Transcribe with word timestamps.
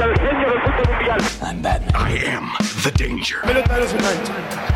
el 0.00 0.14
genio 0.18 0.50
del 0.50 0.60
fútbol 0.62 0.86
mundial. 0.94 1.20
I'm 1.42 1.62
Batman. 1.62 1.90
I 1.94 2.10
am 2.26 2.50
the 2.84 2.90
danger. 2.92 3.40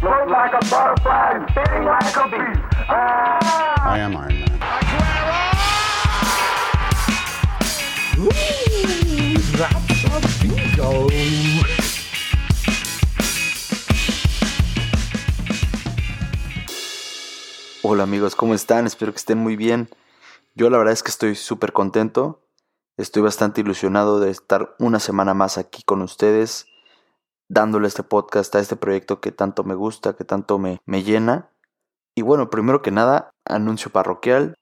Float 0.01 0.29
like 0.29 0.53
a 0.55 0.61
butterfly, 0.71 1.47
sting 1.53 1.85
like 1.85 2.17
a 2.17 2.29
bee. 2.29 2.61
I 2.89 3.99
am 3.99 4.13
Iron 4.13 4.13
Man. 4.15 4.53
Hola 17.83 18.05
amigos, 18.05 18.35
¿cómo 18.35 18.55
están? 18.55 18.87
Espero 18.87 19.13
que 19.13 19.19
estén 19.19 19.39
muy 19.39 19.57
bien. 19.57 19.89
Yo 20.55 20.71
la 20.71 20.79
verdad 20.79 20.93
es 20.93 21.03
que 21.03 21.11
estoy 21.11 21.35
súper 21.35 21.73
contento. 21.73 22.41
Estoy 22.97 23.23
bastante 23.23 23.63
ilusionado 23.63 24.21
de 24.21 24.31
estar 24.31 24.75
una 24.79 25.01
semana 25.01 25.33
más 25.33 25.57
aquí 25.57 25.83
con 25.83 26.03
ustedes, 26.03 26.67
dándole 27.49 27.89
este 27.89 28.03
podcast 28.03 28.55
a 28.55 28.61
este 28.61 28.77
proyecto 28.77 29.21
que 29.21 29.33
tanto 29.33 29.65
me 29.65 29.75
gusta, 29.75 30.15
que 30.15 30.25
tanto 30.25 30.59
me, 30.59 30.81
me 30.85 31.03
llena. 31.03 31.51
Y 32.15 32.23
bueno, 32.23 32.51
primero 32.51 32.83
que 32.83 32.91
nada, 32.91 33.31
anuncio 33.45 33.91
parroquial. 33.91 34.55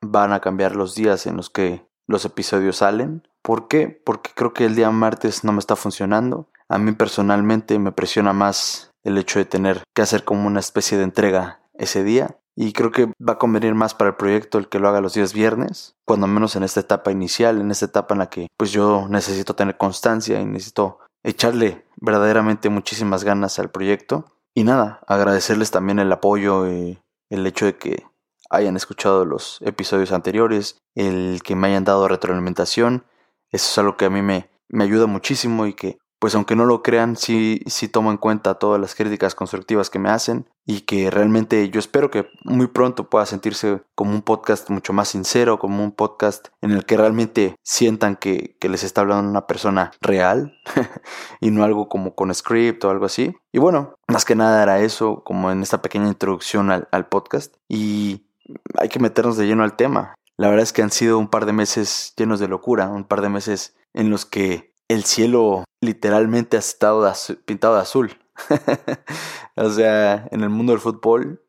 Van 0.00 0.32
a 0.32 0.40
cambiar 0.40 0.76
los 0.76 0.94
días 0.94 1.26
en 1.26 1.36
los 1.36 1.50
que 1.50 1.86
los 2.06 2.24
episodios 2.24 2.76
salen. 2.76 3.26
¿Por 3.42 3.68
qué? 3.68 3.88
Porque 3.88 4.30
creo 4.34 4.52
que 4.52 4.64
el 4.64 4.76
día 4.76 4.90
martes 4.90 5.42
no 5.42 5.52
me 5.52 5.58
está 5.58 5.74
funcionando. 5.74 6.48
A 6.68 6.78
mí 6.78 6.92
personalmente 6.92 7.78
me 7.78 7.92
presiona 7.92 8.32
más 8.32 8.90
el 9.02 9.18
hecho 9.18 9.38
de 9.38 9.44
tener 9.44 9.82
que 9.94 10.02
hacer 10.02 10.24
como 10.24 10.46
una 10.46 10.60
especie 10.60 10.98
de 10.98 11.04
entrega 11.04 11.60
ese 11.74 12.04
día. 12.04 12.38
Y 12.54 12.72
creo 12.72 12.90
que 12.90 13.06
va 13.26 13.34
a 13.34 13.38
convenir 13.38 13.74
más 13.74 13.94
para 13.94 14.10
el 14.10 14.16
proyecto 14.16 14.58
el 14.58 14.68
que 14.68 14.78
lo 14.78 14.88
haga 14.88 15.00
los 15.00 15.14
días 15.14 15.32
viernes, 15.32 15.94
cuando 16.04 16.26
menos 16.26 16.54
en 16.54 16.64
esta 16.64 16.80
etapa 16.80 17.10
inicial, 17.10 17.60
en 17.60 17.70
esta 17.70 17.86
etapa 17.86 18.14
en 18.14 18.18
la 18.18 18.28
que 18.28 18.48
pues 18.56 18.72
yo 18.72 19.06
necesito 19.08 19.54
tener 19.54 19.78
constancia 19.78 20.40
y 20.40 20.44
necesito 20.44 20.98
echarle 21.22 21.86
verdaderamente 21.96 22.68
muchísimas 22.68 23.24
ganas 23.24 23.58
al 23.58 23.70
proyecto. 23.70 24.26
Y 24.54 24.64
nada, 24.64 25.00
agradecerles 25.06 25.70
también 25.70 25.98
el 25.98 26.12
apoyo 26.12 26.70
y 26.70 26.98
el 27.30 27.46
hecho 27.46 27.64
de 27.64 27.76
que 27.76 28.06
hayan 28.50 28.76
escuchado 28.76 29.24
los 29.24 29.58
episodios 29.62 30.12
anteriores, 30.12 30.76
el 30.94 31.40
que 31.42 31.56
me 31.56 31.68
hayan 31.68 31.84
dado 31.84 32.06
retroalimentación. 32.06 33.06
Eso 33.50 33.70
es 33.70 33.78
algo 33.78 33.96
que 33.96 34.04
a 34.04 34.10
mí 34.10 34.20
me, 34.20 34.50
me 34.68 34.84
ayuda 34.84 35.06
muchísimo 35.06 35.66
y 35.66 35.72
que 35.72 35.98
pues 36.22 36.36
aunque 36.36 36.54
no 36.54 36.66
lo 36.66 36.84
crean, 36.84 37.16
sí, 37.16 37.62
sí 37.66 37.88
tomo 37.88 38.12
en 38.12 38.16
cuenta 38.16 38.54
todas 38.54 38.80
las 38.80 38.94
críticas 38.94 39.34
constructivas 39.34 39.90
que 39.90 39.98
me 39.98 40.08
hacen 40.08 40.46
y 40.64 40.82
que 40.82 41.10
realmente 41.10 41.68
yo 41.68 41.80
espero 41.80 42.12
que 42.12 42.28
muy 42.44 42.68
pronto 42.68 43.10
pueda 43.10 43.26
sentirse 43.26 43.82
como 43.96 44.12
un 44.12 44.22
podcast 44.22 44.70
mucho 44.70 44.92
más 44.92 45.08
sincero, 45.08 45.58
como 45.58 45.82
un 45.82 45.90
podcast 45.90 46.50
en 46.60 46.70
el 46.70 46.84
que 46.84 46.96
realmente 46.96 47.56
sientan 47.64 48.14
que, 48.14 48.56
que 48.60 48.68
les 48.68 48.84
está 48.84 49.00
hablando 49.00 49.28
una 49.28 49.48
persona 49.48 49.90
real 50.00 50.54
y 51.40 51.50
no 51.50 51.64
algo 51.64 51.88
como 51.88 52.14
con 52.14 52.32
script 52.32 52.84
o 52.84 52.90
algo 52.90 53.06
así. 53.06 53.34
Y 53.50 53.58
bueno, 53.58 53.96
más 54.06 54.24
que 54.24 54.36
nada 54.36 54.62
era 54.62 54.78
eso, 54.78 55.24
como 55.24 55.50
en 55.50 55.60
esta 55.60 55.82
pequeña 55.82 56.06
introducción 56.06 56.70
al, 56.70 56.86
al 56.92 57.08
podcast 57.08 57.56
y 57.68 58.28
hay 58.78 58.88
que 58.88 59.00
meternos 59.00 59.36
de 59.36 59.48
lleno 59.48 59.64
al 59.64 59.74
tema. 59.74 60.14
La 60.36 60.46
verdad 60.46 60.62
es 60.62 60.72
que 60.72 60.82
han 60.82 60.92
sido 60.92 61.18
un 61.18 61.26
par 61.26 61.46
de 61.46 61.52
meses 61.52 62.14
llenos 62.16 62.38
de 62.38 62.46
locura, 62.46 62.90
un 62.90 63.08
par 63.08 63.22
de 63.22 63.28
meses 63.28 63.74
en 63.92 64.08
los 64.08 64.24
que 64.24 64.71
el 64.92 65.04
cielo 65.04 65.64
literalmente 65.80 66.56
ha 66.56 66.60
estado 66.60 67.10
pintado 67.44 67.74
de 67.74 67.80
azul. 67.80 68.18
o 69.56 69.70
sea, 69.70 70.28
en 70.30 70.42
el 70.42 70.48
mundo 70.48 70.72
del 70.72 70.80
fútbol, 70.80 71.42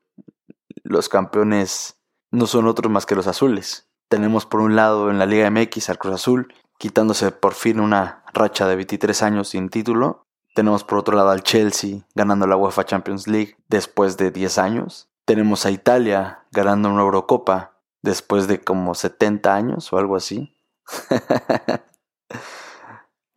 los 0.83 1.09
campeones 1.09 1.97
no 2.31 2.47
son 2.47 2.67
otros 2.67 2.91
más 2.91 3.05
que 3.05 3.15
los 3.15 3.27
azules. 3.27 3.87
Tenemos 4.09 4.45
por 4.45 4.61
un 4.61 4.75
lado 4.75 5.09
en 5.09 5.19
la 5.19 5.25
Liga 5.25 5.49
MX 5.49 5.89
al 5.89 5.97
Cruz 5.97 6.15
Azul, 6.15 6.53
quitándose 6.77 7.31
por 7.31 7.53
fin 7.53 7.79
una 7.79 8.23
racha 8.33 8.67
de 8.67 8.75
23 8.75 9.23
años 9.23 9.49
sin 9.49 9.69
título. 9.69 10.25
Tenemos 10.55 10.83
por 10.83 10.99
otro 10.99 11.15
lado 11.15 11.29
al 11.29 11.43
Chelsea 11.43 12.01
ganando 12.13 12.45
la 12.45 12.57
UEFA 12.57 12.85
Champions 12.85 13.27
League 13.27 13.55
después 13.69 14.17
de 14.17 14.31
10 14.31 14.57
años. 14.57 15.09
Tenemos 15.25 15.65
a 15.65 15.71
Italia 15.71 16.45
ganando 16.51 16.89
una 16.89 17.01
Eurocopa 17.01 17.79
después 18.01 18.47
de 18.47 18.61
como 18.61 18.93
70 18.93 19.55
años 19.55 19.91
o 19.91 19.97
algo 19.97 20.15
así. 20.15 20.55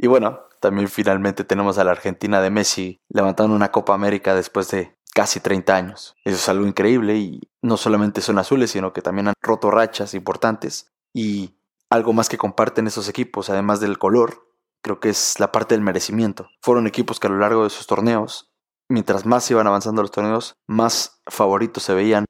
Y 0.07 0.09
bueno, 0.09 0.39
también 0.61 0.87
finalmente 0.87 1.43
tenemos 1.43 1.79
a 1.79 1.83
la 1.83 1.91
Argentina 1.91 2.41
de 2.41 2.49
Messi 2.49 3.01
levantando 3.09 3.57
una 3.57 3.73
Copa 3.73 3.93
América 3.93 4.37
después 4.37 4.71
de 4.71 4.97
casi 5.13 5.41
30 5.41 5.75
años. 5.75 6.15
Eso 6.25 6.37
es 6.37 6.49
algo 6.49 6.65
increíble 6.65 7.17
y 7.17 7.41
no 7.61 7.77
solamente 7.77 8.21
son 8.21 8.39
azules, 8.39 8.71
sino 8.71 8.93
que 8.93 9.03
también 9.03 9.27
han 9.27 9.35
roto 9.43 9.69
rachas 9.69 10.15
importantes. 10.15 10.93
Y 11.13 11.57
algo 11.91 12.13
más 12.13 12.29
que 12.29 12.39
comparten 12.39 12.87
esos 12.87 13.09
equipos, 13.09 13.51
además 13.51 13.81
del 13.81 13.99
color, 13.99 14.49
creo 14.81 15.01
que 15.01 15.09
es 15.09 15.41
la 15.41 15.51
parte 15.51 15.75
del 15.75 15.83
merecimiento. 15.83 16.51
Fueron 16.63 16.87
equipos 16.87 17.19
que 17.19 17.27
a 17.27 17.31
lo 17.31 17.41
largo 17.41 17.65
de 17.65 17.71
sus 17.71 17.89
torneos, 17.89 18.53
mientras 18.89 19.27
más 19.27 19.51
iban 19.51 19.67
avanzando 19.67 20.03
los 20.03 20.13
torneos, 20.13 20.55
más 20.69 21.21
favoritos 21.27 21.83
se 21.83 21.95
veían, 21.95 22.27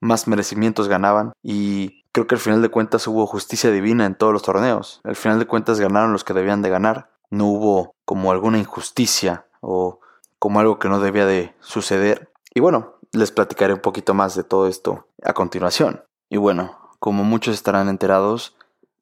más 0.00 0.26
merecimientos 0.26 0.88
ganaban 0.88 1.32
y 1.44 2.02
creo 2.12 2.26
que 2.26 2.34
al 2.34 2.40
final 2.40 2.62
de 2.62 2.70
cuentas 2.70 3.06
hubo 3.06 3.26
justicia 3.26 3.70
divina 3.70 4.06
en 4.06 4.16
todos 4.16 4.32
los 4.32 4.42
torneos. 4.42 5.00
Al 5.04 5.16
final 5.16 5.38
de 5.38 5.46
cuentas 5.46 5.78
ganaron 5.78 6.12
los 6.12 6.24
que 6.24 6.34
debían 6.34 6.62
de 6.62 6.70
ganar. 6.70 7.09
No 7.30 7.46
hubo 7.46 7.94
como 8.04 8.32
alguna 8.32 8.58
injusticia 8.58 9.46
o 9.60 10.00
como 10.38 10.60
algo 10.60 10.78
que 10.78 10.88
no 10.88 11.00
debía 11.00 11.26
de 11.26 11.54
suceder. 11.60 12.32
Y 12.54 12.60
bueno, 12.60 12.94
les 13.12 13.30
platicaré 13.30 13.74
un 13.74 13.80
poquito 13.80 14.14
más 14.14 14.34
de 14.34 14.44
todo 14.44 14.66
esto 14.66 15.06
a 15.22 15.32
continuación. 15.32 16.04
Y 16.28 16.36
bueno, 16.36 16.78
como 16.98 17.24
muchos 17.24 17.54
estarán 17.54 17.88
enterados, 17.88 18.56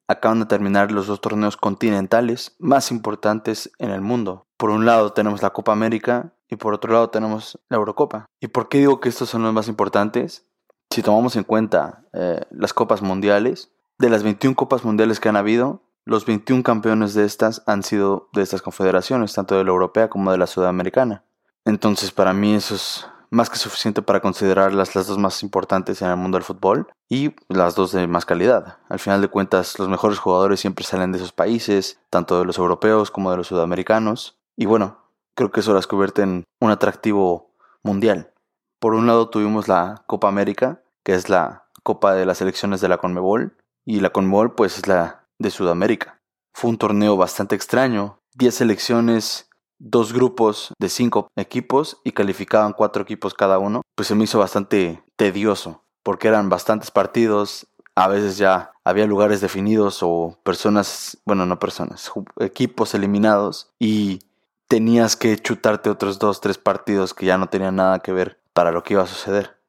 acaban 0.07 0.39
de 0.39 0.45
terminar 0.45 0.91
los 0.91 1.07
dos 1.07 1.21
torneos 1.21 1.57
continentales 1.57 2.55
más 2.59 2.91
importantes 2.91 3.71
en 3.79 3.91
el 3.91 4.01
mundo. 4.01 4.45
Por 4.57 4.69
un 4.69 4.85
lado 4.85 5.13
tenemos 5.13 5.41
la 5.41 5.51
Copa 5.51 5.71
América 5.71 6.33
y 6.49 6.55
por 6.55 6.73
otro 6.73 6.93
lado 6.93 7.09
tenemos 7.09 7.59
la 7.69 7.77
Eurocopa. 7.77 8.25
¿Y 8.39 8.47
por 8.47 8.69
qué 8.69 8.79
digo 8.79 8.99
que 8.99 9.09
estos 9.09 9.29
son 9.29 9.43
los 9.43 9.53
más 9.53 9.67
importantes? 9.67 10.45
si 10.89 11.03
tomamos 11.03 11.35
en 11.35 11.43
cuenta 11.43 12.03
eh, 12.13 12.41
las 12.51 12.73
copas 12.73 13.01
mundiales, 13.01 13.71
de 13.99 14.09
las 14.09 14.23
21 14.23 14.55
copas 14.55 14.83
mundiales 14.83 15.19
que 15.19 15.29
han 15.29 15.35
habido, 15.35 15.83
los 16.09 16.25
21 16.25 16.63
campeones 16.63 17.13
de 17.13 17.23
estas 17.23 17.61
han 17.67 17.83
sido 17.83 18.29
de 18.33 18.41
estas 18.41 18.63
confederaciones, 18.63 19.33
tanto 19.33 19.55
de 19.55 19.63
la 19.63 19.69
europea 19.69 20.09
como 20.09 20.31
de 20.31 20.39
la 20.39 20.47
sudamericana. 20.47 21.23
Entonces, 21.65 22.11
para 22.11 22.33
mí 22.33 22.55
eso 22.55 22.73
es 22.73 23.07
más 23.29 23.51
que 23.51 23.57
suficiente 23.57 24.01
para 24.01 24.19
considerarlas 24.19 24.95
las 24.95 25.05
dos 25.05 25.19
más 25.19 25.43
importantes 25.43 26.01
en 26.01 26.09
el 26.09 26.17
mundo 26.17 26.37
del 26.37 26.43
fútbol 26.43 26.87
y 27.07 27.35
las 27.47 27.75
dos 27.75 27.91
de 27.91 28.07
más 28.07 28.25
calidad. 28.25 28.79
Al 28.89 28.97
final 28.97 29.21
de 29.21 29.27
cuentas, 29.27 29.77
los 29.77 29.87
mejores 29.87 30.17
jugadores 30.17 30.59
siempre 30.59 30.83
salen 30.83 31.11
de 31.11 31.19
esos 31.19 31.31
países, 31.31 31.99
tanto 32.09 32.39
de 32.39 32.45
los 32.45 32.57
europeos 32.57 33.11
como 33.11 33.29
de 33.29 33.37
los 33.37 33.45
sudamericanos. 33.45 34.39
Y 34.57 34.65
bueno, 34.65 34.97
creo 35.35 35.51
que 35.51 35.59
eso 35.59 35.75
las 35.75 35.85
convierte 35.85 36.23
en 36.23 36.43
un 36.59 36.71
atractivo 36.71 37.51
mundial. 37.83 38.33
Por 38.79 38.95
un 38.95 39.05
lado 39.05 39.29
tuvimos 39.29 39.67
la 39.67 40.03
Copa 40.07 40.27
América, 40.27 40.81
que 41.03 41.13
es 41.13 41.29
la 41.29 41.65
Copa 41.83 42.15
de 42.15 42.25
las 42.25 42.39
Selecciones 42.39 42.81
de 42.81 42.89
la 42.89 42.97
Conmebol, 42.97 43.57
y 43.85 43.99
la 43.99 44.09
Conmebol 44.09 44.55
pues 44.55 44.79
es 44.79 44.87
la 44.87 45.19
de 45.39 45.49
Sudamérica. 45.49 46.21
Fue 46.53 46.69
un 46.69 46.77
torneo 46.77 47.17
bastante 47.17 47.55
extraño, 47.55 48.19
10 48.35 48.55
selecciones, 48.55 49.49
dos 49.79 50.13
grupos 50.13 50.73
de 50.77 50.89
5 50.89 51.29
equipos 51.35 52.01
y 52.03 52.11
calificaban 52.11 52.73
4 52.73 53.01
equipos 53.01 53.33
cada 53.33 53.59
uno, 53.59 53.81
pues 53.95 54.07
se 54.07 54.15
me 54.15 54.25
hizo 54.25 54.39
bastante 54.39 55.03
tedioso, 55.15 55.83
porque 56.03 56.27
eran 56.27 56.49
bastantes 56.49 56.91
partidos, 56.91 57.67
a 57.95 58.07
veces 58.07 58.37
ya 58.37 58.71
había 58.83 59.07
lugares 59.07 59.41
definidos 59.41 59.99
o 60.01 60.37
personas, 60.43 61.17
bueno, 61.25 61.45
no 61.45 61.59
personas, 61.59 62.11
equipos 62.39 62.93
eliminados 62.93 63.71
y 63.79 64.19
tenías 64.67 65.15
que 65.15 65.37
chutarte 65.37 65.89
otros 65.89 66.19
dos, 66.19 66.41
tres 66.41 66.57
partidos 66.57 67.13
que 67.13 67.25
ya 67.25 67.37
no 67.37 67.47
tenían 67.47 67.75
nada 67.75 67.99
que 67.99 68.13
ver 68.13 68.39
para 68.53 68.71
lo 68.71 68.83
que 68.83 68.93
iba 68.93 69.03
a 69.03 69.07
suceder. 69.07 69.59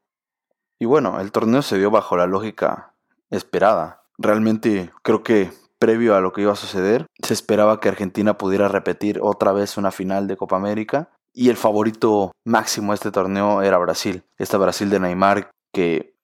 Y 0.78 0.86
bueno, 0.86 1.20
el 1.20 1.32
torneo 1.32 1.62
se 1.62 1.78
dio 1.78 1.90
bajo 1.90 2.16
la 2.16 2.26
lógica 2.26 2.94
esperada. 3.30 3.99
Realmente 4.20 4.92
creo 5.02 5.22
que 5.22 5.50
previo 5.78 6.14
a 6.14 6.20
lo 6.20 6.32
que 6.32 6.42
iba 6.42 6.52
a 6.52 6.56
suceder, 6.56 7.06
se 7.22 7.32
esperaba 7.32 7.80
que 7.80 7.88
Argentina 7.88 8.36
pudiera 8.36 8.68
repetir 8.68 9.18
otra 9.22 9.52
vez 9.52 9.78
una 9.78 9.90
final 9.90 10.28
de 10.28 10.36
Copa 10.36 10.56
América 10.56 11.08
y 11.32 11.48
el 11.48 11.56
favorito 11.56 12.32
máximo 12.44 12.92
de 12.92 12.96
este 12.96 13.10
torneo 13.10 13.62
era 13.62 13.78
Brasil. 13.78 14.22
Esta 14.36 14.58
Brasil 14.58 14.90
de 14.90 15.00
Neymar 15.00 15.50
que 15.72 16.14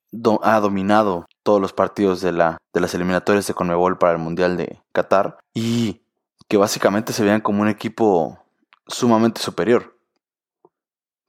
ha 0.42 0.60
dominado 0.60 1.24
todos 1.42 1.60
los 1.60 1.72
partidos 1.72 2.20
de, 2.20 2.32
la, 2.32 2.58
de 2.74 2.80
las 2.80 2.94
eliminatorias 2.94 3.46
de 3.46 3.54
Conmebol 3.54 3.96
para 3.96 4.12
el 4.12 4.18
Mundial 4.18 4.58
de 4.58 4.78
Qatar 4.92 5.38
y 5.54 6.02
que 6.48 6.58
básicamente 6.58 7.14
se 7.14 7.22
veían 7.22 7.40
como 7.40 7.62
un 7.62 7.68
equipo 7.68 8.38
sumamente 8.86 9.40
superior. 9.40 9.96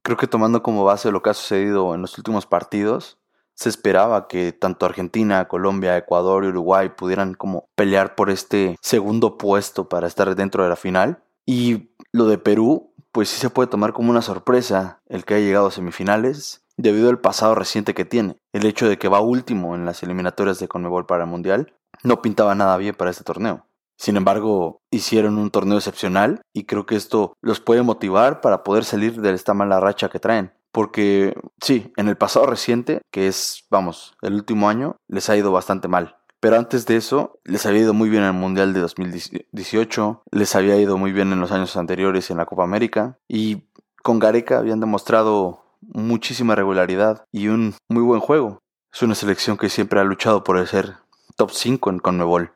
Creo 0.02 0.18
que 0.18 0.28
tomando 0.28 0.64
como 0.64 0.84
base 0.84 1.12
lo 1.12 1.22
que 1.22 1.30
ha 1.30 1.34
sucedido 1.34 1.96
en 1.96 2.02
los 2.02 2.18
últimos 2.18 2.46
partidos, 2.46 3.18
se 3.58 3.70
esperaba 3.70 4.28
que 4.28 4.54
tanto 4.54 4.86
Argentina, 4.86 5.48
Colombia, 5.48 5.98
Ecuador 5.98 6.46
y 6.46 6.50
Uruguay 6.50 6.90
pudieran 6.96 7.34
como 7.34 7.68
pelear 7.76 8.14
por 8.14 8.30
este 8.30 8.78
segundo 8.82 9.38
puesto 9.38 9.90
para 9.90 10.06
estar 10.06 10.36
dentro 10.36 10.64
de 10.64 10.70
la 10.70 10.76
final. 10.76 11.24
Y 11.46 11.90
lo 12.12 12.28
de 12.28 12.38
Perú, 12.38 12.94
pues 13.12 13.30
sí 13.30 13.40
se 13.40 13.50
puede 13.50 13.68
tomar 13.68 13.94
como 13.94 14.12
una 14.12 14.22
sorpresa 14.22 15.02
el 15.08 15.26
que 15.26 15.34
haya 15.34 15.46
llegado 15.46 15.68
a 15.68 15.72
semifinales 15.72 16.62
debido 16.78 17.10
al 17.10 17.20
pasado 17.20 17.56
reciente 17.56 17.96
que 17.96 18.06
tiene. 18.06 18.38
El 18.54 18.68
hecho 18.68 18.88
de 18.88 19.00
que 19.00 19.08
va 19.08 19.22
último 19.22 19.74
en 19.74 19.86
las 19.86 20.04
eliminatorias 20.04 20.60
de 20.60 20.68
Conmebol 20.68 21.08
para 21.08 21.24
el 21.24 21.30
Mundial 21.30 21.74
no 22.04 22.22
pintaba 22.22 22.54
nada 22.54 22.78
bien 22.78 22.94
para 22.94 23.10
este 23.10 23.24
torneo. 23.24 23.66
Sin 23.98 24.18
embargo, 24.18 24.82
hicieron 24.92 25.40
un 25.40 25.50
torneo 25.50 25.78
excepcional 25.80 26.42
y 26.54 26.66
creo 26.66 26.86
que 26.86 26.96
esto 26.96 27.34
los 27.42 27.60
puede 27.60 27.82
motivar 27.82 28.42
para 28.42 28.64
poder 28.64 28.86
salir 28.86 29.20
de 29.20 29.34
esta 29.34 29.56
mala 29.56 29.80
racha 29.80 30.10
que 30.10 30.20
traen. 30.20 30.54
Porque 30.72 31.34
sí, 31.62 31.92
en 31.98 32.08
el 32.08 32.18
pasado 32.18 32.46
reciente, 32.46 33.02
que 33.12 33.28
es, 33.28 33.66
vamos, 33.70 34.16
el 34.22 34.34
último 34.34 34.70
año, 34.70 34.98
les 35.08 35.30
ha 35.30 35.38
ido 35.38 35.52
bastante 35.52 35.88
mal. 35.88 36.18
Pero 36.40 36.58
antes 36.58 36.86
de 36.86 36.98
eso, 36.98 37.40
les 37.46 37.66
había 37.66 37.82
ido 37.82 37.94
muy 37.94 38.10
bien 38.10 38.22
en 38.22 38.30
el 38.30 38.36
Mundial 38.36 38.74
de 38.74 38.82
2018, 38.82 40.22
les 40.32 40.56
había 40.56 40.76
ido 40.78 40.98
muy 40.98 41.12
bien 41.12 41.34
en 41.34 41.40
los 41.40 41.52
años 41.52 41.76
anteriores 41.78 42.30
en 42.30 42.38
la 42.38 42.46
Copa 42.46 42.64
América 42.64 43.18
y 43.28 43.64
con 44.04 44.20
Gareca 44.20 44.60
habían 44.60 44.80
demostrado 44.80 45.64
muchísima 45.82 46.56
regularidad 46.56 47.26
y 47.32 47.48
un 47.48 47.74
muy 47.90 48.04
buen 48.04 48.20
juego. 48.20 48.60
Es 48.94 49.02
una 49.02 49.16
selección 49.16 49.58
que 49.58 49.70
siempre 49.70 50.00
ha 50.00 50.04
luchado 50.04 50.44
por 50.44 50.66
ser 50.68 50.98
top 51.36 51.52
5 51.52 51.90
en 51.90 52.00
Conmebol. 52.00 52.54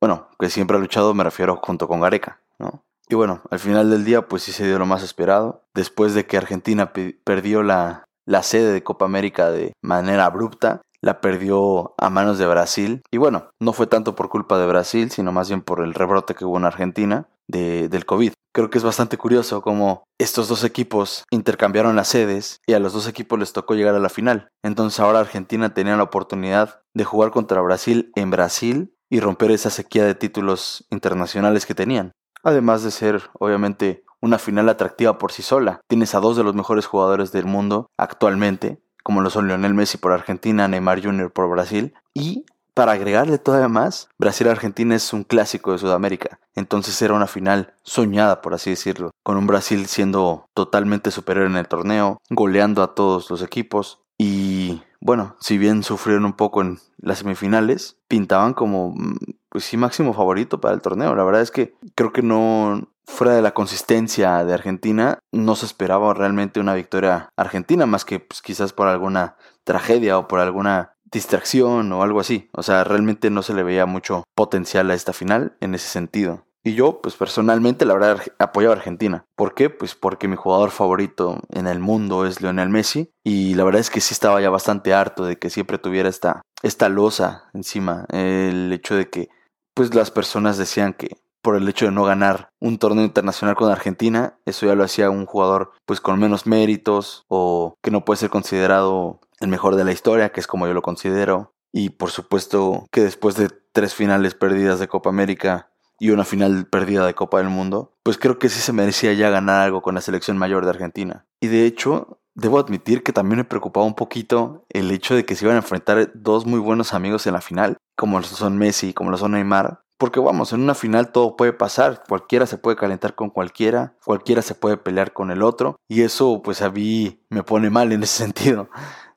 Bueno, 0.00 0.28
que 0.38 0.48
siempre 0.48 0.76
ha 0.76 0.80
luchado 0.80 1.14
me 1.14 1.24
refiero 1.24 1.56
junto 1.62 1.88
con 1.88 2.00
Gareca, 2.00 2.40
¿no? 2.58 2.84
Y 3.08 3.14
bueno, 3.14 3.42
al 3.50 3.58
final 3.58 3.90
del 3.90 4.04
día 4.04 4.26
pues 4.28 4.42
sí 4.42 4.52
se 4.52 4.66
dio 4.66 4.78
lo 4.78 4.86
más 4.86 5.02
esperado. 5.02 5.62
Después 5.74 6.14
de 6.14 6.26
que 6.26 6.36
Argentina 6.36 6.92
perdió 7.24 7.62
la, 7.62 8.04
la 8.26 8.42
sede 8.42 8.72
de 8.72 8.82
Copa 8.82 9.04
América 9.04 9.50
de 9.50 9.72
manera 9.82 10.26
abrupta, 10.26 10.82
la 11.00 11.20
perdió 11.20 11.94
a 11.98 12.10
manos 12.10 12.38
de 12.38 12.46
Brasil. 12.46 13.02
Y 13.10 13.18
bueno, 13.18 13.50
no 13.60 13.72
fue 13.72 13.86
tanto 13.86 14.16
por 14.16 14.28
culpa 14.28 14.58
de 14.58 14.66
Brasil, 14.66 15.10
sino 15.10 15.32
más 15.32 15.48
bien 15.48 15.62
por 15.62 15.82
el 15.82 15.94
rebrote 15.94 16.34
que 16.34 16.44
hubo 16.44 16.56
en 16.58 16.64
Argentina 16.64 17.28
de, 17.48 17.88
del 17.88 18.06
COVID. 18.06 18.32
Creo 18.52 18.70
que 18.70 18.78
es 18.78 18.84
bastante 18.84 19.18
curioso 19.18 19.62
cómo 19.62 20.04
estos 20.18 20.48
dos 20.48 20.64
equipos 20.64 21.24
intercambiaron 21.30 21.94
las 21.94 22.08
sedes 22.08 22.60
y 22.66 22.72
a 22.72 22.78
los 22.78 22.92
dos 22.92 23.06
equipos 23.06 23.38
les 23.38 23.52
tocó 23.52 23.74
llegar 23.74 23.94
a 23.94 24.00
la 24.00 24.08
final. 24.08 24.48
Entonces 24.64 24.98
ahora 24.98 25.20
Argentina 25.20 25.74
tenía 25.74 25.96
la 25.96 26.02
oportunidad 26.02 26.80
de 26.94 27.04
jugar 27.04 27.30
contra 27.30 27.60
Brasil 27.60 28.10
en 28.16 28.30
Brasil 28.30 28.94
y 29.10 29.20
romper 29.20 29.50
esa 29.50 29.70
sequía 29.70 30.04
de 30.04 30.14
títulos 30.14 30.86
internacionales 30.90 31.66
que 31.66 31.74
tenían. 31.74 32.12
Además 32.46 32.84
de 32.84 32.92
ser, 32.92 33.28
obviamente, 33.40 34.04
una 34.20 34.38
final 34.38 34.68
atractiva 34.68 35.18
por 35.18 35.32
sí 35.32 35.42
sola. 35.42 35.80
Tienes 35.88 36.14
a 36.14 36.20
dos 36.20 36.36
de 36.36 36.44
los 36.44 36.54
mejores 36.54 36.86
jugadores 36.86 37.32
del 37.32 37.44
mundo 37.44 37.90
actualmente, 37.96 38.80
como 39.02 39.20
lo 39.20 39.30
son 39.30 39.48
Lionel 39.48 39.74
Messi 39.74 39.98
por 39.98 40.12
Argentina, 40.12 40.68
Neymar 40.68 41.02
Jr. 41.02 41.32
por 41.32 41.50
Brasil, 41.50 41.94
y 42.14 42.46
para 42.72 42.92
agregarle 42.92 43.38
todavía 43.38 43.66
más, 43.66 44.10
Brasil-Argentina 44.18 44.94
es 44.94 45.12
un 45.12 45.24
clásico 45.24 45.72
de 45.72 45.78
Sudamérica, 45.78 46.38
entonces 46.54 47.02
era 47.02 47.14
una 47.14 47.26
final 47.26 47.74
soñada, 47.82 48.42
por 48.42 48.54
así 48.54 48.70
decirlo, 48.70 49.10
con 49.24 49.36
un 49.38 49.48
Brasil 49.48 49.86
siendo 49.86 50.48
totalmente 50.54 51.10
superior 51.10 51.46
en 51.46 51.56
el 51.56 51.66
torneo, 51.66 52.20
goleando 52.30 52.84
a 52.84 52.94
todos 52.94 53.28
los 53.28 53.42
equipos 53.42 53.98
y 54.18 54.82
bueno, 55.00 55.36
si 55.40 55.58
bien 55.58 55.82
sufrieron 55.82 56.24
un 56.24 56.32
poco 56.32 56.62
en 56.62 56.78
las 56.98 57.18
semifinales, 57.18 57.96
pintaban 58.08 58.54
como, 58.54 58.92
mm, 58.94 59.16
pues 59.56 59.64
sí, 59.64 59.78
máximo 59.78 60.12
favorito 60.12 60.60
para 60.60 60.74
el 60.74 60.82
torneo. 60.82 61.14
La 61.14 61.24
verdad 61.24 61.40
es 61.40 61.50
que 61.50 61.74
creo 61.94 62.12
que 62.12 62.20
no, 62.20 62.90
fuera 63.06 63.32
de 63.32 63.40
la 63.40 63.54
consistencia 63.54 64.44
de 64.44 64.52
Argentina, 64.52 65.18
no 65.32 65.56
se 65.56 65.64
esperaba 65.64 66.12
realmente 66.12 66.60
una 66.60 66.74
victoria 66.74 67.30
argentina, 67.38 67.86
más 67.86 68.04
que 68.04 68.20
pues, 68.20 68.42
quizás 68.42 68.74
por 68.74 68.86
alguna 68.86 69.38
tragedia 69.64 70.18
o 70.18 70.28
por 70.28 70.40
alguna 70.40 70.92
distracción 71.10 71.90
o 71.90 72.02
algo 72.02 72.20
así. 72.20 72.50
O 72.52 72.62
sea, 72.62 72.84
realmente 72.84 73.30
no 73.30 73.40
se 73.40 73.54
le 73.54 73.62
veía 73.62 73.86
mucho 73.86 74.24
potencial 74.34 74.90
a 74.90 74.94
esta 74.94 75.14
final 75.14 75.56
en 75.62 75.74
ese 75.74 75.88
sentido. 75.88 76.44
Y 76.62 76.74
yo, 76.74 77.00
pues 77.00 77.14
personalmente, 77.14 77.86
la 77.86 77.94
verdad, 77.94 78.20
apoyaba 78.38 78.74
a 78.74 78.76
Argentina. 78.76 79.24
¿Por 79.36 79.54
qué? 79.54 79.70
Pues 79.70 79.94
porque 79.94 80.28
mi 80.28 80.36
jugador 80.36 80.70
favorito 80.70 81.40
en 81.48 81.66
el 81.66 81.78
mundo 81.78 82.26
es 82.26 82.42
Lionel 82.42 82.68
Messi. 82.68 83.10
Y 83.24 83.54
la 83.54 83.64
verdad 83.64 83.80
es 83.80 83.88
que 83.88 84.02
sí 84.02 84.12
estaba 84.12 84.38
ya 84.42 84.50
bastante 84.50 84.92
harto 84.92 85.24
de 85.24 85.38
que 85.38 85.48
siempre 85.48 85.78
tuviera 85.78 86.10
esta, 86.10 86.42
esta 86.62 86.90
losa 86.90 87.48
encima. 87.54 88.04
El 88.10 88.70
hecho 88.72 88.96
de 88.96 89.08
que, 89.08 89.30
pues 89.76 89.94
las 89.94 90.10
personas 90.10 90.56
decían 90.56 90.94
que 90.94 91.18
por 91.42 91.54
el 91.54 91.68
hecho 91.68 91.84
de 91.84 91.92
no 91.92 92.02
ganar 92.02 92.48
un 92.60 92.78
torneo 92.78 93.04
internacional 93.04 93.54
con 93.54 93.70
Argentina, 93.70 94.38
eso 94.46 94.64
ya 94.64 94.74
lo 94.74 94.82
hacía 94.82 95.10
un 95.10 95.26
jugador 95.26 95.72
pues 95.84 96.00
con 96.00 96.18
menos 96.18 96.46
méritos 96.46 97.24
o 97.28 97.76
que 97.82 97.90
no 97.90 98.04
puede 98.04 98.16
ser 98.16 98.30
considerado 98.30 99.20
el 99.38 99.48
mejor 99.48 99.76
de 99.76 99.84
la 99.84 99.92
historia, 99.92 100.30
que 100.30 100.40
es 100.40 100.46
como 100.46 100.66
yo 100.66 100.72
lo 100.72 100.80
considero. 100.80 101.52
Y 101.72 101.90
por 101.90 102.10
supuesto 102.10 102.86
que 102.90 103.02
después 103.02 103.36
de 103.36 103.50
tres 103.72 103.94
finales 103.94 104.34
perdidas 104.34 104.80
de 104.80 104.88
Copa 104.88 105.10
América 105.10 105.70
y 106.00 106.08
una 106.08 106.24
final 106.24 106.66
perdida 106.66 107.06
de 107.06 107.14
Copa 107.14 107.38
del 107.38 107.50
Mundo, 107.50 107.92
pues 108.02 108.16
creo 108.16 108.38
que 108.38 108.48
sí 108.48 108.60
se 108.60 108.72
merecía 108.72 109.12
ya 109.12 109.28
ganar 109.28 109.60
algo 109.60 109.82
con 109.82 109.94
la 109.94 110.00
selección 110.00 110.38
mayor 110.38 110.64
de 110.64 110.70
Argentina. 110.70 111.26
Y 111.38 111.48
de 111.48 111.66
hecho, 111.66 112.18
debo 112.36 112.58
admitir 112.58 113.02
que 113.02 113.12
también 113.12 113.38
me 113.38 113.44
preocupaba 113.44 113.86
un 113.86 113.94
poquito 113.94 114.64
el 114.68 114.90
hecho 114.90 115.14
de 115.14 115.24
que 115.24 115.34
se 115.34 115.44
iban 115.44 115.56
a 115.56 115.60
enfrentar 115.60 116.12
dos 116.14 116.46
muy 116.46 116.60
buenos 116.60 116.92
amigos 116.92 117.26
en 117.26 117.32
la 117.32 117.40
final, 117.40 117.78
como 117.96 118.20
lo 118.20 118.26
son 118.26 118.58
Messi 118.58 118.92
como 118.92 119.10
lo 119.10 119.16
son 119.16 119.32
Neymar. 119.32 119.80
Porque 119.98 120.20
vamos, 120.20 120.52
en 120.52 120.60
una 120.60 120.74
final 120.74 121.10
todo 121.10 121.36
puede 121.36 121.54
pasar, 121.54 122.04
cualquiera 122.06 122.44
se 122.44 122.58
puede 122.58 122.76
calentar 122.76 123.14
con 123.14 123.30
cualquiera, 123.30 123.94
cualquiera 124.04 124.42
se 124.42 124.54
puede 124.54 124.76
pelear 124.76 125.14
con 125.14 125.30
el 125.30 125.42
otro, 125.42 125.76
y 125.88 126.02
eso 126.02 126.42
pues 126.44 126.60
a 126.60 126.70
mí 126.70 127.22
me 127.30 127.42
pone 127.42 127.70
mal 127.70 127.90
en 127.92 128.02
ese 128.02 128.18
sentido. 128.24 128.68